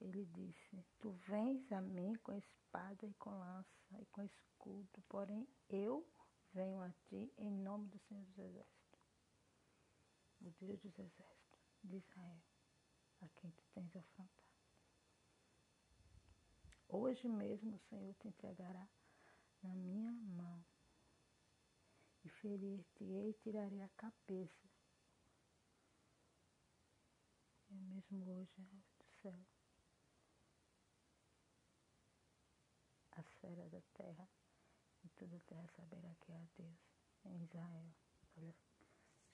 Ele 0.00 0.24
disse: 0.26 0.84
Tu 0.98 1.10
vens 1.28 1.70
a 1.72 1.80
mim 1.80 2.14
com 2.22 2.32
espada 2.32 3.06
e 3.06 3.14
com 3.14 3.30
lança 3.30 4.00
e 4.00 4.06
com 4.06 4.22
escudo, 4.22 5.02
porém 5.08 5.48
eu 5.68 6.06
venho 6.52 6.80
a 6.80 6.90
ti 7.08 7.32
em 7.36 7.50
nome 7.50 7.88
do 7.88 7.98
Senhor 7.98 8.24
dos 8.24 8.38
Exércitos, 8.38 9.00
o 10.40 10.50
Deus 10.50 10.80
dos 10.80 10.98
Exércitos 10.98 11.58
de 11.82 11.96
Israel. 11.96 12.42
a 13.20 13.28
quem 13.30 13.50
tu 13.50 13.64
tens 13.74 13.96
afrontado. 13.96 14.48
Hoje 16.88 17.28
mesmo 17.28 17.74
o 17.74 17.80
Senhor 17.90 18.14
te 18.14 18.28
entregará 18.28 18.88
na 19.62 19.74
minha 19.74 20.12
mão 20.12 20.64
e 22.24 22.28
ferir-te-ei 22.28 23.30
e 23.30 23.34
tirarei 23.34 23.82
a 23.82 23.88
cabeça. 23.90 24.68
Eu 27.70 27.76
mesmo 27.80 28.30
hoje, 28.30 28.62
do 28.98 29.04
céu, 29.22 29.46
as 33.12 33.26
feras 33.40 33.70
da 33.70 33.80
terra 33.94 34.28
e 35.04 35.08
toda 35.10 35.36
a 35.36 35.40
terra 35.40 35.68
saberá 35.68 36.14
que 36.20 36.32
há 36.32 36.40
Deus 36.56 36.78
em 37.24 37.42
Israel. 37.42 37.94
Olha, 38.36 38.54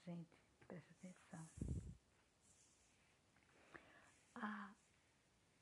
gente, 0.04 0.38
presta 0.66 0.92
atenção. 0.92 1.48
A, 4.34 4.74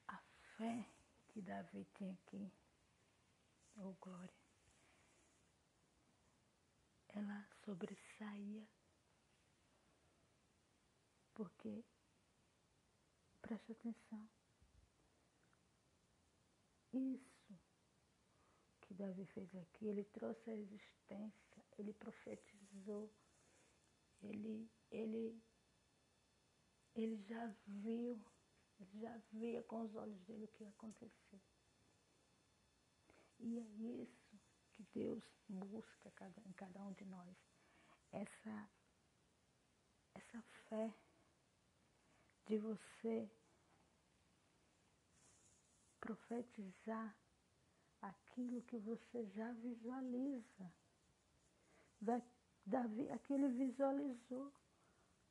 a 0.09 0.19
fé 0.57 0.89
que 1.29 1.43
Davi 1.43 1.85
tem 1.95 2.11
aqui, 2.13 2.53
oh 3.77 3.93
glória, 4.01 4.42
ela 7.13 7.49
sobressaía, 7.65 8.69
porque, 11.35 11.85
presta 13.41 13.73
atenção, 13.73 14.29
isso 16.93 17.59
que 18.81 18.95
Davi 18.95 19.27
fez 19.27 19.55
aqui, 19.57 19.87
ele 19.87 20.05
trouxe 20.05 20.51
a 20.51 20.57
existência, 20.57 21.65
ele 21.79 21.93
profetizou, 21.95 23.11
ele, 24.21 24.71
ele, 24.91 25.43
ele 26.95 27.17
já 27.23 27.47
viu 27.67 28.23
ele 28.83 29.01
já 29.01 29.17
via 29.31 29.63
com 29.63 29.83
os 29.83 29.95
olhos 29.95 30.21
dele 30.23 30.45
o 30.45 30.49
que 30.49 30.65
ia 30.65 30.71
acontecer. 30.71 31.41
E 33.39 33.59
é 33.59 34.03
isso 34.03 34.22
que 34.83 34.99
Deus 34.99 35.23
busca 35.49 36.13
em 36.47 36.53
cada 36.53 36.83
um 36.83 36.93
de 36.93 37.05
nós. 37.05 37.37
Essa, 38.13 38.71
essa 40.15 40.43
fé 40.69 40.93
de 42.47 42.59
você 42.59 43.31
profetizar 46.01 47.17
aquilo 48.01 48.63
que 48.63 48.79
você 48.79 49.25
já 49.27 49.53
visualiza. 49.53 50.73
Davi, 52.67 53.09
aquele 53.11 53.49
visualizou 53.49 54.53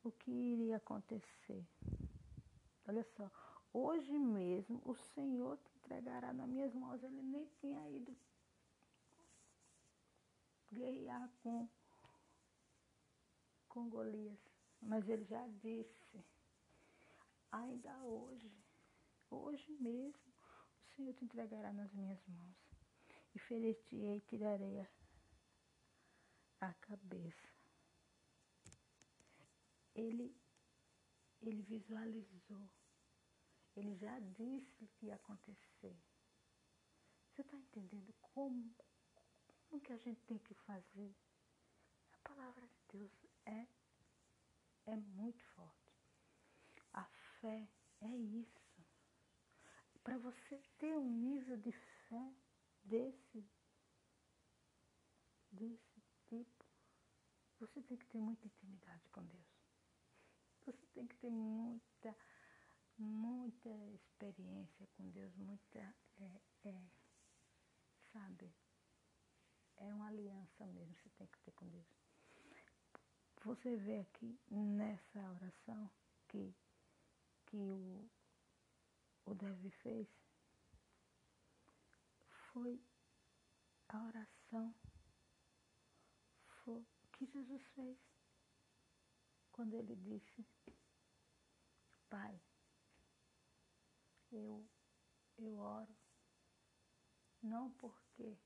o 0.02 0.10
que 0.10 0.30
iria 0.30 0.76
acontecer. 0.78 1.66
Olha 2.88 3.04
só, 3.16 3.30
hoje 3.72 4.18
mesmo 4.18 4.80
o 4.84 4.94
Senhor 5.14 5.58
te 5.58 5.70
entregará 5.76 6.32
nas 6.32 6.48
minhas 6.48 6.74
mãos. 6.74 7.02
Ele 7.02 7.22
nem 7.22 7.46
tinha 7.60 7.88
ido 7.90 8.16
guerrear 10.72 11.30
com, 11.42 11.68
com 13.68 13.88
Golias, 13.88 14.38
mas 14.80 15.08
ele 15.08 15.24
já 15.24 15.46
disse, 15.46 16.24
ainda 17.50 17.96
hoje, 18.04 18.50
hoje 19.30 19.70
mesmo, 19.72 20.32
o 20.82 20.94
Senhor 20.94 21.14
te 21.14 21.24
entregará 21.24 21.72
nas 21.72 21.92
minhas 21.92 22.24
mãos 22.26 22.56
e 23.34 23.38
ferir-te-ei 23.38 24.18
e 24.18 24.20
tirarei 24.22 24.80
a, 26.60 26.74
cabeça. 26.74 27.48
Ele 29.94 30.34
ele 31.42 31.62
visualizou. 31.62 32.70
Ele 33.74 33.96
já 33.96 34.18
disse 34.20 34.84
o 34.84 34.88
que 34.88 35.06
ia 35.06 35.16
acontecer. 35.16 35.96
Você 37.28 37.42
está 37.42 37.56
entendendo 37.56 38.12
como, 38.20 38.74
como 39.72 39.80
que 39.80 39.92
a 39.94 39.96
gente 39.96 40.22
tem 40.24 40.36
que 40.36 40.52
fazer? 40.52 41.16
A 42.12 42.28
palavra 42.28 42.66
de 42.66 42.98
Deus 42.98 43.10
é, 43.46 43.66
é 44.84 44.96
muito 44.96 45.42
forte. 45.54 45.96
A 46.92 47.04
fé 47.40 47.66
é 48.02 48.14
isso. 48.14 48.60
Para 50.04 50.18
você 50.18 50.58
ter 50.78 50.94
um 50.94 51.08
nível 51.08 51.56
de 51.56 51.72
fé 51.72 52.34
desse, 52.84 53.48
desse 55.50 56.02
tipo, 56.28 56.66
você 57.58 57.80
tem 57.80 57.96
que 57.96 58.06
ter 58.08 58.20
muita 58.20 58.46
intimidade 58.46 59.08
com 59.08 59.24
Deus. 59.24 59.46
Você 60.66 60.86
tem 60.88 61.06
que 61.06 61.16
ter 61.16 61.30
muita, 61.30 62.14
muita 62.98 63.70
experiência 63.94 64.86
com 64.98 65.08
Deus, 65.08 65.34
muita, 65.36 65.78
é, 66.18 66.40
é, 66.64 66.82
sabe? 68.12 68.52
É 69.82 69.92
uma 69.92 70.06
aliança 70.06 70.64
mesmo, 70.66 70.94
você 70.94 71.10
tem 71.10 71.26
que 71.26 71.38
ter 71.40 71.50
com 71.52 71.68
Deus. 71.68 71.86
Você 73.44 73.76
vê 73.76 73.98
aqui 73.98 74.38
nessa 74.48 75.18
oração 75.30 75.90
que, 76.28 76.54
que 77.46 77.56
o, 77.56 78.08
o 79.26 79.34
Davi 79.34 79.72
fez, 79.82 80.08
foi 82.52 82.80
a 83.88 84.04
oração 84.04 84.72
foi, 86.64 86.86
que 87.12 87.26
Jesus 87.26 87.62
fez 87.74 87.98
quando 89.50 89.74
ele 89.74 89.96
disse, 89.96 90.46
Pai, 92.08 92.40
eu, 94.30 94.64
eu 95.38 95.56
oro, 95.56 95.96
não 97.42 97.72
porque 97.72 98.38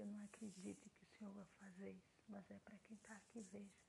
eu 0.00 0.06
não 0.06 0.20
acredito 0.24 0.88
que 0.90 1.02
o 1.02 1.06
Senhor 1.18 1.32
vai 1.32 1.46
fazer 1.58 1.92
isso, 1.92 2.24
mas 2.28 2.50
é 2.50 2.58
para 2.60 2.78
quem 2.80 2.96
está 2.96 3.16
aqui 3.16 3.42
veja. 3.42 3.84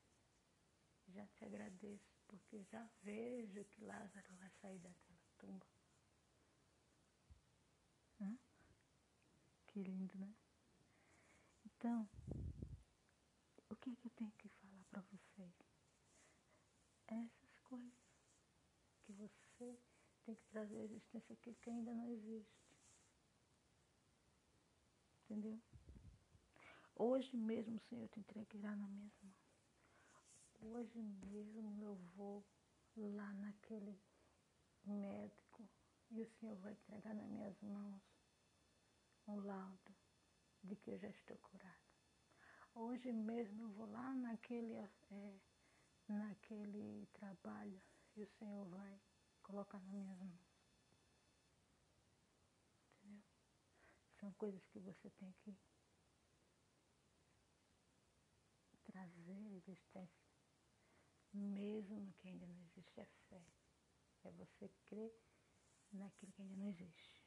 Já 1.07 1.25
te 1.27 1.45
agradeço, 1.45 2.17
porque 2.27 2.63
já 2.63 2.83
vejo 3.03 3.63
que 3.65 3.83
Lázaro 3.83 4.35
vai 4.35 4.49
sair 4.61 4.79
daquela 4.79 5.19
tumba. 5.37 5.65
Hã? 8.21 8.37
Que 9.67 9.83
lindo, 9.83 10.17
né? 10.17 10.35
Então, 11.65 12.09
o 13.69 13.75
que, 13.75 13.91
é 13.91 13.95
que 13.95 14.07
eu 14.07 14.11
tenho 14.11 14.31
que 14.31 14.49
falar 14.49 14.83
para 14.85 15.01
vocês? 15.01 15.75
essas 17.07 17.59
coisas 17.63 17.93
que 19.03 19.13
você 19.13 19.77
tem 20.25 20.35
que 20.35 20.45
trazer 20.47 20.77
à 20.77 20.83
existência 20.83 21.33
aquilo 21.33 21.55
que 21.57 21.69
ainda 21.69 21.93
não 21.93 22.07
existe. 22.07 22.65
Entendeu? 25.23 25.61
Hoje 26.97 27.35
mesmo 27.35 27.77
Senhor 27.89 28.07
te 28.07 28.21
entregará 28.21 28.73
na 28.73 28.87
minhas 28.87 29.13
mãos. 29.21 29.35
Hoje 30.61 31.01
mesmo 31.01 31.81
eu 31.81 31.95
vou 32.15 32.41
lá 32.95 33.33
naquele 33.33 33.99
médico 34.85 35.67
e 36.09 36.21
o 36.21 36.25
Senhor 36.25 36.55
vai 36.57 36.71
entregar 36.71 37.13
nas 37.13 37.27
minhas 37.27 37.61
mãos 37.61 38.01
um 39.27 39.35
laudo 39.41 39.93
de 40.63 40.77
que 40.77 40.91
eu 40.91 40.97
já 40.97 41.09
estou 41.09 41.37
curada. 41.39 41.85
Hoje 42.73 43.11
mesmo 43.11 43.63
eu 43.63 43.69
vou 43.71 43.91
lá 43.91 44.15
naquele 44.15 44.75
é, 44.75 44.89
naquele 46.07 47.07
trabalho 47.07 47.81
e 48.15 48.23
o 48.23 48.27
Senhor 48.39 48.65
vai 48.69 49.01
colocar 49.43 49.79
nas 49.79 49.91
minhas 49.91 50.17
mãos. 50.21 50.55
Entendeu? 53.03 53.23
São 54.17 54.31
coisas 54.33 54.65
que 54.67 54.79
você 54.79 55.09
tem 55.09 55.33
que 55.43 55.53
trazer 58.95 59.51
existência. 59.51 60.31
Mesmo 61.33 62.13
que 62.13 62.29
ainda 62.29 62.47
não 62.47 62.61
existe 62.61 63.01
a 63.01 63.05
fé. 63.27 63.41
É 64.23 64.31
você 64.31 64.69
crer 64.85 65.13
naquilo 65.91 66.31
que 66.31 66.41
ainda 66.41 66.55
não 66.55 66.67
existe. 66.69 67.21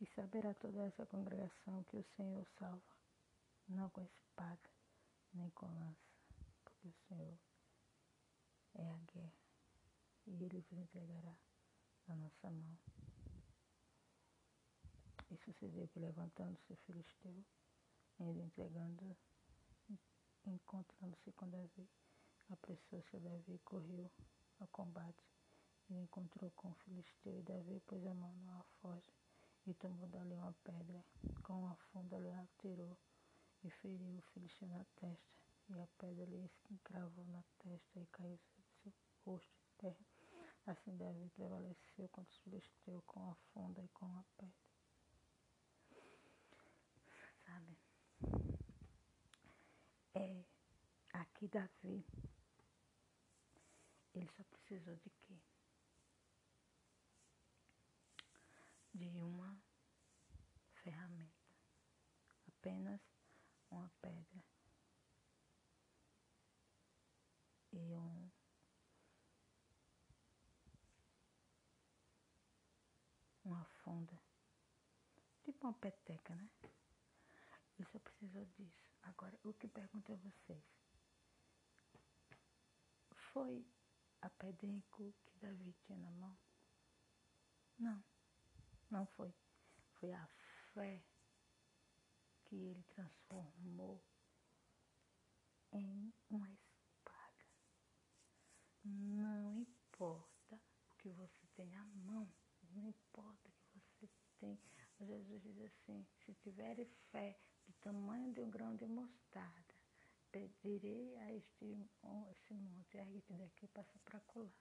E 0.00 0.06
saberá 0.06 0.54
toda 0.54 0.84
essa 0.84 1.04
congregação 1.06 1.82
que 1.84 1.96
o 1.96 2.04
Senhor 2.16 2.46
salva 2.58 2.96
não 3.68 3.90
com 3.90 4.02
espada 4.02 4.70
nem 5.34 5.50
com 5.50 5.66
lança, 5.66 6.12
porque 6.64 6.88
o 6.88 6.92
Senhor 7.08 7.38
é 8.74 8.88
a 8.88 8.98
guerra 9.12 9.42
e 10.26 10.44
Ele 10.44 10.60
vos 10.60 10.78
entregará 10.78 11.36
na 12.06 12.16
nossa 12.16 12.50
mão. 12.50 12.78
E 15.32 15.36
sucedeu 15.38 15.88
que 15.88 15.98
levantando-se 15.98 16.76
Filisteu, 16.84 17.42
indo 18.20 18.38
entregando, 18.42 19.16
encontrando-se 20.44 21.32
com 21.32 21.48
Davi, 21.48 21.88
apressou-se 22.50 23.16
a 23.16 23.18
Davi 23.18 23.54
e 23.54 23.58
correu 23.60 24.10
ao 24.60 24.66
combate. 24.68 25.24
Ele 25.88 26.00
encontrou 26.00 26.50
com 26.50 26.68
o 26.68 26.74
Filisteu 26.74 27.38
e 27.38 27.42
Davi 27.42 27.80
pôs 27.86 28.04
a 28.06 28.12
mão 28.12 28.34
no 28.44 28.52
alforje 28.52 29.10
e 29.66 29.72
tomou 29.72 30.06
dali 30.08 30.34
uma 30.34 30.54
pedra, 30.64 31.02
com 31.42 31.60
uma 31.60 31.76
funda 31.76 32.18
lhe 32.18 32.30
tirou 32.58 32.98
e 33.64 33.70
feriu 33.70 34.18
o 34.18 34.22
filisteu 34.32 34.68
na 34.68 34.84
testa 34.96 35.40
e 35.70 35.80
a 35.80 35.86
pedra 35.98 36.26
lhe 36.26 36.50
encravou 36.70 37.24
na 37.24 37.42
testa 37.58 38.00
e 38.00 38.06
caiu 38.08 38.38
seu 38.82 38.92
rosto 39.24 39.56
em 39.56 39.76
terra. 39.78 40.06
Assim 40.66 40.94
Davi 40.94 41.30
prevaleceu 41.30 42.06
contra 42.10 42.30
os 42.30 42.38
filisteus 42.40 43.02
com 43.06 43.30
a 43.30 43.34
funda 43.54 43.82
e 43.82 43.88
com 43.88 44.04
a 44.04 44.24
pedra. 44.36 44.71
Sabe? 47.52 47.76
É, 50.14 50.44
aqui 51.12 51.48
Davi, 51.48 52.06
ele 54.14 54.28
só 54.30 54.42
precisou 54.44 54.96
de 54.96 55.10
quê? 55.10 55.38
De 58.94 59.20
uma 59.20 59.54
ferramenta. 60.82 61.30
Apenas 62.48 63.00
uma 63.70 63.90
pedra. 64.00 64.44
E 67.72 67.94
um 67.94 68.30
uma 73.44 73.64
funda. 73.64 74.18
Tipo 75.44 75.66
uma 75.66 75.74
peteca, 75.74 76.34
né? 76.34 76.48
Eu 78.22 78.28
só 78.28 78.38
preciso 78.38 78.46
disso. 78.52 78.86
Agora, 79.02 79.36
o 79.42 79.52
que 79.52 79.66
pergunto 79.66 80.12
a 80.12 80.16
vocês? 80.16 80.64
Foi 83.32 83.66
a 84.20 84.30
pedrinha 84.30 84.80
que 84.92 85.12
Davi 85.40 85.72
tinha 85.84 85.98
na 85.98 86.10
mão? 86.12 86.38
Não, 87.78 88.04
não 88.90 89.06
foi. 89.06 89.34
Foi 89.94 90.12
a 90.12 90.24
fé 90.72 91.02
que 92.44 92.54
ele 92.54 92.84
transformou 92.84 94.00
em 95.72 96.14
uma 96.30 96.48
espada. 96.52 97.44
Não 98.84 99.56
importa 99.56 100.60
o 100.90 100.94
que 100.98 101.10
você 101.10 101.46
tem 101.56 101.74
à 101.74 101.84
mão, 101.84 102.32
não 102.70 102.86
importa 102.88 103.48
o 103.48 103.52
que 103.52 103.80
você 103.80 104.08
tem. 104.38 104.60
Jesus 105.00 105.42
diz 105.42 105.60
assim, 105.62 106.06
se 106.24 106.34
tiver 106.34 106.86
fé 107.10 107.36
tamanho 107.82 108.32
de 108.32 108.40
um 108.40 108.50
grão 108.50 108.74
de 108.76 108.86
mostarda, 108.86 109.74
pedirei 110.30 111.16
a 111.18 111.32
este, 111.32 111.90
esse 112.30 112.54
monte, 112.54 112.96
ergue-te 112.96 113.34
daqui 113.34 113.66
e 113.66 113.68
passa 113.68 113.98
para 114.04 114.20
colar. 114.20 114.52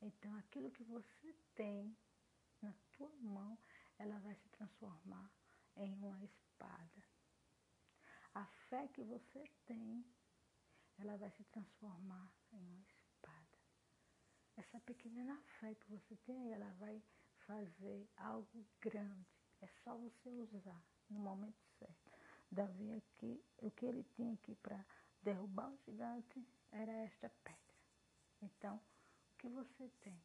Então 0.00 0.34
aquilo 0.36 0.70
que 0.70 0.84
você 0.84 1.34
tem 1.54 1.96
na 2.62 2.72
tua 2.92 3.10
mão, 3.20 3.58
ela 3.98 4.18
vai 4.20 4.34
se 4.36 4.48
transformar 4.50 5.32
em 5.76 5.92
uma 5.94 6.22
espada. 6.22 7.02
A 8.34 8.44
fé 8.68 8.86
que 8.88 9.02
você 9.02 9.44
tem, 9.66 10.04
ela 10.98 11.16
vai 11.16 11.30
se 11.32 11.44
transformar 11.44 12.32
em 12.52 12.58
uma 12.58 12.80
espada. 12.80 13.58
Essa 14.56 14.78
pequena 14.80 15.40
fé 15.58 15.74
que 15.74 15.90
você 15.90 16.16
tem, 16.18 16.52
ela 16.52 16.70
vai 16.74 17.02
fazer 17.46 18.08
algo 18.16 18.66
grande. 18.80 19.26
É 19.60 19.66
só 19.82 19.96
você 19.96 20.30
usar 20.30 20.84
no 21.08 21.18
momento. 21.18 21.67
Davi 22.50 22.94
aqui, 22.94 23.44
o 23.58 23.70
que 23.70 23.86
ele 23.86 24.04
tinha 24.04 24.32
aqui 24.34 24.54
para 24.56 24.84
derrubar 25.22 25.70
o 25.70 25.76
gigante 25.78 26.46
era 26.72 26.92
esta 26.92 27.28
pedra. 27.44 27.76
Então, 28.40 28.76
o 28.76 29.36
que 29.38 29.48
você 29.48 29.88
tem? 30.00 30.22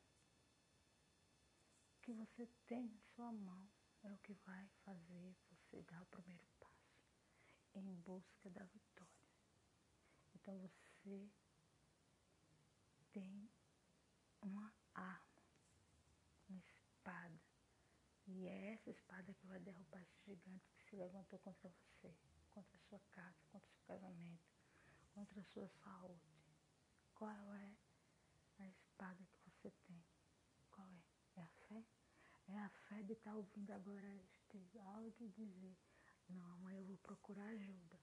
O 1.98 2.02
que 2.02 2.14
você 2.14 2.48
tem 2.68 2.88
na 2.88 3.00
sua 3.16 3.32
mão 3.32 3.68
é 4.04 4.12
o 4.12 4.18
que 4.20 4.34
vai 4.46 4.70
fazer 4.84 5.36
você 5.50 5.82
dar 5.84 6.02
o 6.02 6.06
primeiro 6.08 6.46
passo 6.60 6.74
em 7.76 7.96
busca 8.02 8.50
da 8.50 8.64
vitória. 8.66 9.14
Então 10.36 10.58
você 10.60 11.30
tem 13.12 13.50
uma 14.42 14.74
arma, 14.94 15.44
uma 16.50 16.60
espada. 16.60 17.40
E 18.28 18.48
é 18.48 18.74
essa 18.74 18.90
espada 18.90 19.34
que 19.34 19.48
vai 19.48 19.60
derrubar 19.60 20.02
esse 20.02 20.24
gigante 20.26 20.73
se 20.94 20.98
levantou 20.98 21.40
contra 21.40 21.70
você, 21.70 22.16
contra 22.52 22.78
a 22.78 22.82
sua 22.82 23.00
casa, 23.10 23.36
contra 23.52 23.68
o 23.68 23.74
seu 23.74 23.84
casamento, 23.84 24.46
contra 25.16 25.42
a 25.42 25.44
sua 25.46 25.68
saúde. 25.68 26.22
Qual 27.16 27.56
é 27.56 27.76
a 28.60 28.68
espada 28.68 29.26
que 29.26 29.40
você 29.50 29.72
tem? 29.88 30.04
Qual 30.70 30.88
é? 30.88 31.04
É 31.36 31.42
a 31.42 31.48
fé? 31.48 31.84
É 32.48 32.60
a 32.60 32.70
fé 32.70 33.02
de 33.02 33.14
estar 33.14 33.34
ouvindo 33.34 33.72
agora 33.72 34.08
este 34.14 34.78
áudio 34.78 35.26
e 35.26 35.30
dizer, 35.30 35.76
não, 36.30 36.46
amanhã 36.54 36.78
eu 36.78 36.86
vou 36.86 36.98
procurar 36.98 37.46
ajuda. 37.46 38.00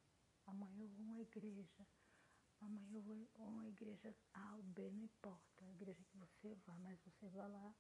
Amanhã 0.47 0.83
eu 0.83 0.89
vou 0.89 1.07
a 1.07 1.11
uma 1.11 1.21
igreja. 1.21 1.87
Amanhã 2.61 2.97
eu 2.97 3.03
vou 3.03 3.31
a 3.37 3.43
uma 3.45 3.69
igreja 3.69 4.13
A 4.35 4.57
ou 4.57 4.65
B, 4.65 4.91
não 4.91 5.05
importa 5.05 5.65
a 5.65 5.71
igreja 5.71 6.03
que 6.03 6.19
você 6.19 6.57
vá, 6.67 6.77
mas 6.79 6.99
você 7.03 7.29
vá 7.29 7.47
lá 7.47 7.73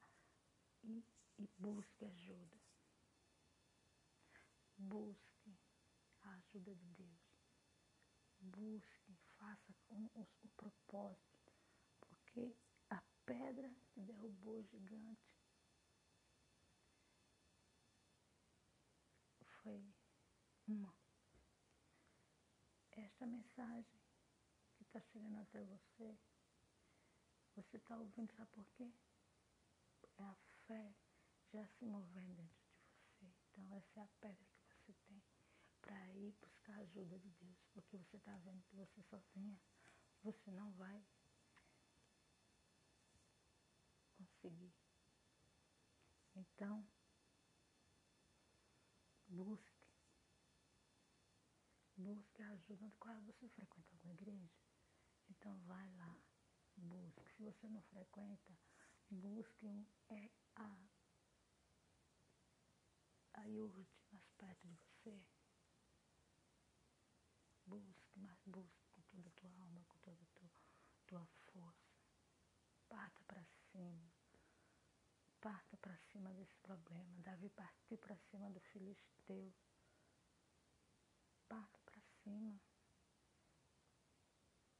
e, 0.84 1.04
e 1.36 1.50
busque 1.58 2.04
ajuda. 2.04 2.69
Busque 4.82 5.58
a 6.22 6.30
ajuda 6.36 6.74
de 6.74 6.86
Deus. 6.86 7.20
Busque, 8.40 9.14
faça 9.36 9.74
um, 9.90 10.08
um, 10.14 10.26
um 10.44 10.48
propósito. 10.56 11.52
Porque 12.00 12.56
a 12.88 13.02
pedra 13.26 13.70
que 13.90 14.00
derrubou 14.00 14.60
o 14.60 14.64
gigante 14.64 15.36
foi 19.62 19.94
uma. 20.66 20.94
Esta 22.92 23.26
mensagem 23.26 24.00
que 24.76 24.82
está 24.82 25.00
chegando 25.00 25.38
até 25.40 25.62
você, 25.62 26.18
você 27.54 27.76
está 27.76 27.98
ouvindo, 27.98 28.32
sabe 28.32 28.50
por 28.50 28.66
quê? 28.70 28.90
É 30.16 30.22
a 30.22 30.34
fé 30.66 30.94
já 31.52 31.66
se 31.66 31.84
movendo 31.84 32.34
dentro 32.34 32.56
de 32.58 32.70
você. 32.70 33.26
Então 33.50 33.74
essa 33.74 34.00
é 34.00 34.02
a 34.02 34.08
pedra 34.20 34.46
que 34.46 34.59
para 35.80 36.08
ir 36.10 36.32
buscar 36.40 36.74
a 36.74 36.80
ajuda 36.80 37.18
de 37.18 37.30
Deus. 37.30 37.58
Porque 37.72 37.96
você 37.96 38.16
está 38.16 38.36
vendo 38.38 38.62
que 38.64 38.76
você 38.76 39.02
sozinha, 39.02 39.60
você 40.22 40.50
não 40.50 40.72
vai 40.72 41.04
conseguir. 44.16 44.72
Então, 46.34 46.86
busque 49.28 49.80
Busque 52.00 52.42
ajuda. 52.42 52.90
Qual 52.98 53.20
você 53.20 53.46
frequenta 53.50 53.92
alguma 53.92 54.14
igreja? 54.14 54.50
Então 55.28 55.54
vai 55.66 55.86
lá, 55.96 56.18
busque. 56.74 57.30
Se 57.34 57.42
você 57.42 57.68
não 57.68 57.82
frequenta, 57.82 58.58
busque 59.10 59.66
um 59.68 59.84
é 60.08 60.30
a 60.56 60.78
a 63.34 63.46
IURD 63.48 63.86
mais 64.10 64.30
perto 64.38 64.66
de 64.66 64.76
você. 64.76 65.22
Busque, 67.66 68.09
mas 68.20 68.38
busque 68.46 68.88
com 68.92 69.02
toda 69.02 69.28
a 69.28 69.32
tua 69.32 69.50
alma, 69.50 69.84
com 69.88 69.98
toda 69.98 70.22
a 70.22 70.26
tua, 70.34 70.50
tua 71.06 71.26
força. 71.52 71.90
Parta 72.88 73.22
para 73.24 73.44
cima. 73.44 74.10
Parta 75.40 75.76
para 75.78 75.96
cima 75.96 76.32
desse 76.34 76.56
problema. 76.58 77.18
Davi 77.22 77.48
partiu 77.50 77.98
para 77.98 78.16
cima 78.16 78.50
do 78.50 78.60
filisteu 78.60 79.52
parta 81.50 81.80
para 81.84 82.00
cima. 82.22 82.60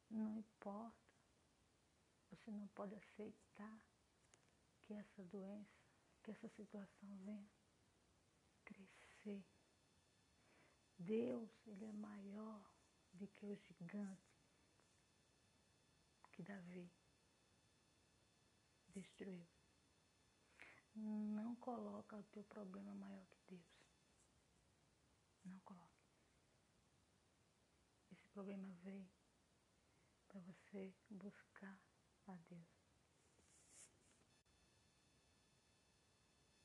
Não 0.09 0.39
importa. 0.39 0.97
Você 2.31 2.51
não 2.53 2.69
pode 2.69 2.95
aceitar 2.95 3.85
que 4.83 4.95
essa 4.95 5.25
doença, 5.25 5.83
que 6.23 6.31
essa 6.31 6.49
situação 6.49 7.17
venha 7.19 7.51
crescer. 8.65 9.45
Deus, 10.97 11.51
Ele 11.67 11.87
é 11.87 11.93
maior 11.93 12.70
do 13.21 13.29
que 13.29 13.47
o 13.47 13.55
gigante 13.55 14.35
que 16.33 16.43
Davi 16.43 16.91
destruiu. 18.89 19.47
Não 20.95 21.55
coloca 21.57 22.17
o 22.17 22.25
teu 22.25 22.43
problema 22.43 22.93
maior 22.95 23.25
que 23.27 23.39
Deus. 23.47 23.63
Não 25.45 25.61
coloca 25.61 25.91
problema 28.33 28.69
veio 28.83 29.11
para 30.29 30.41
você 30.41 30.95
buscar 31.11 31.79
a 32.27 32.35
Deus. 32.49 32.80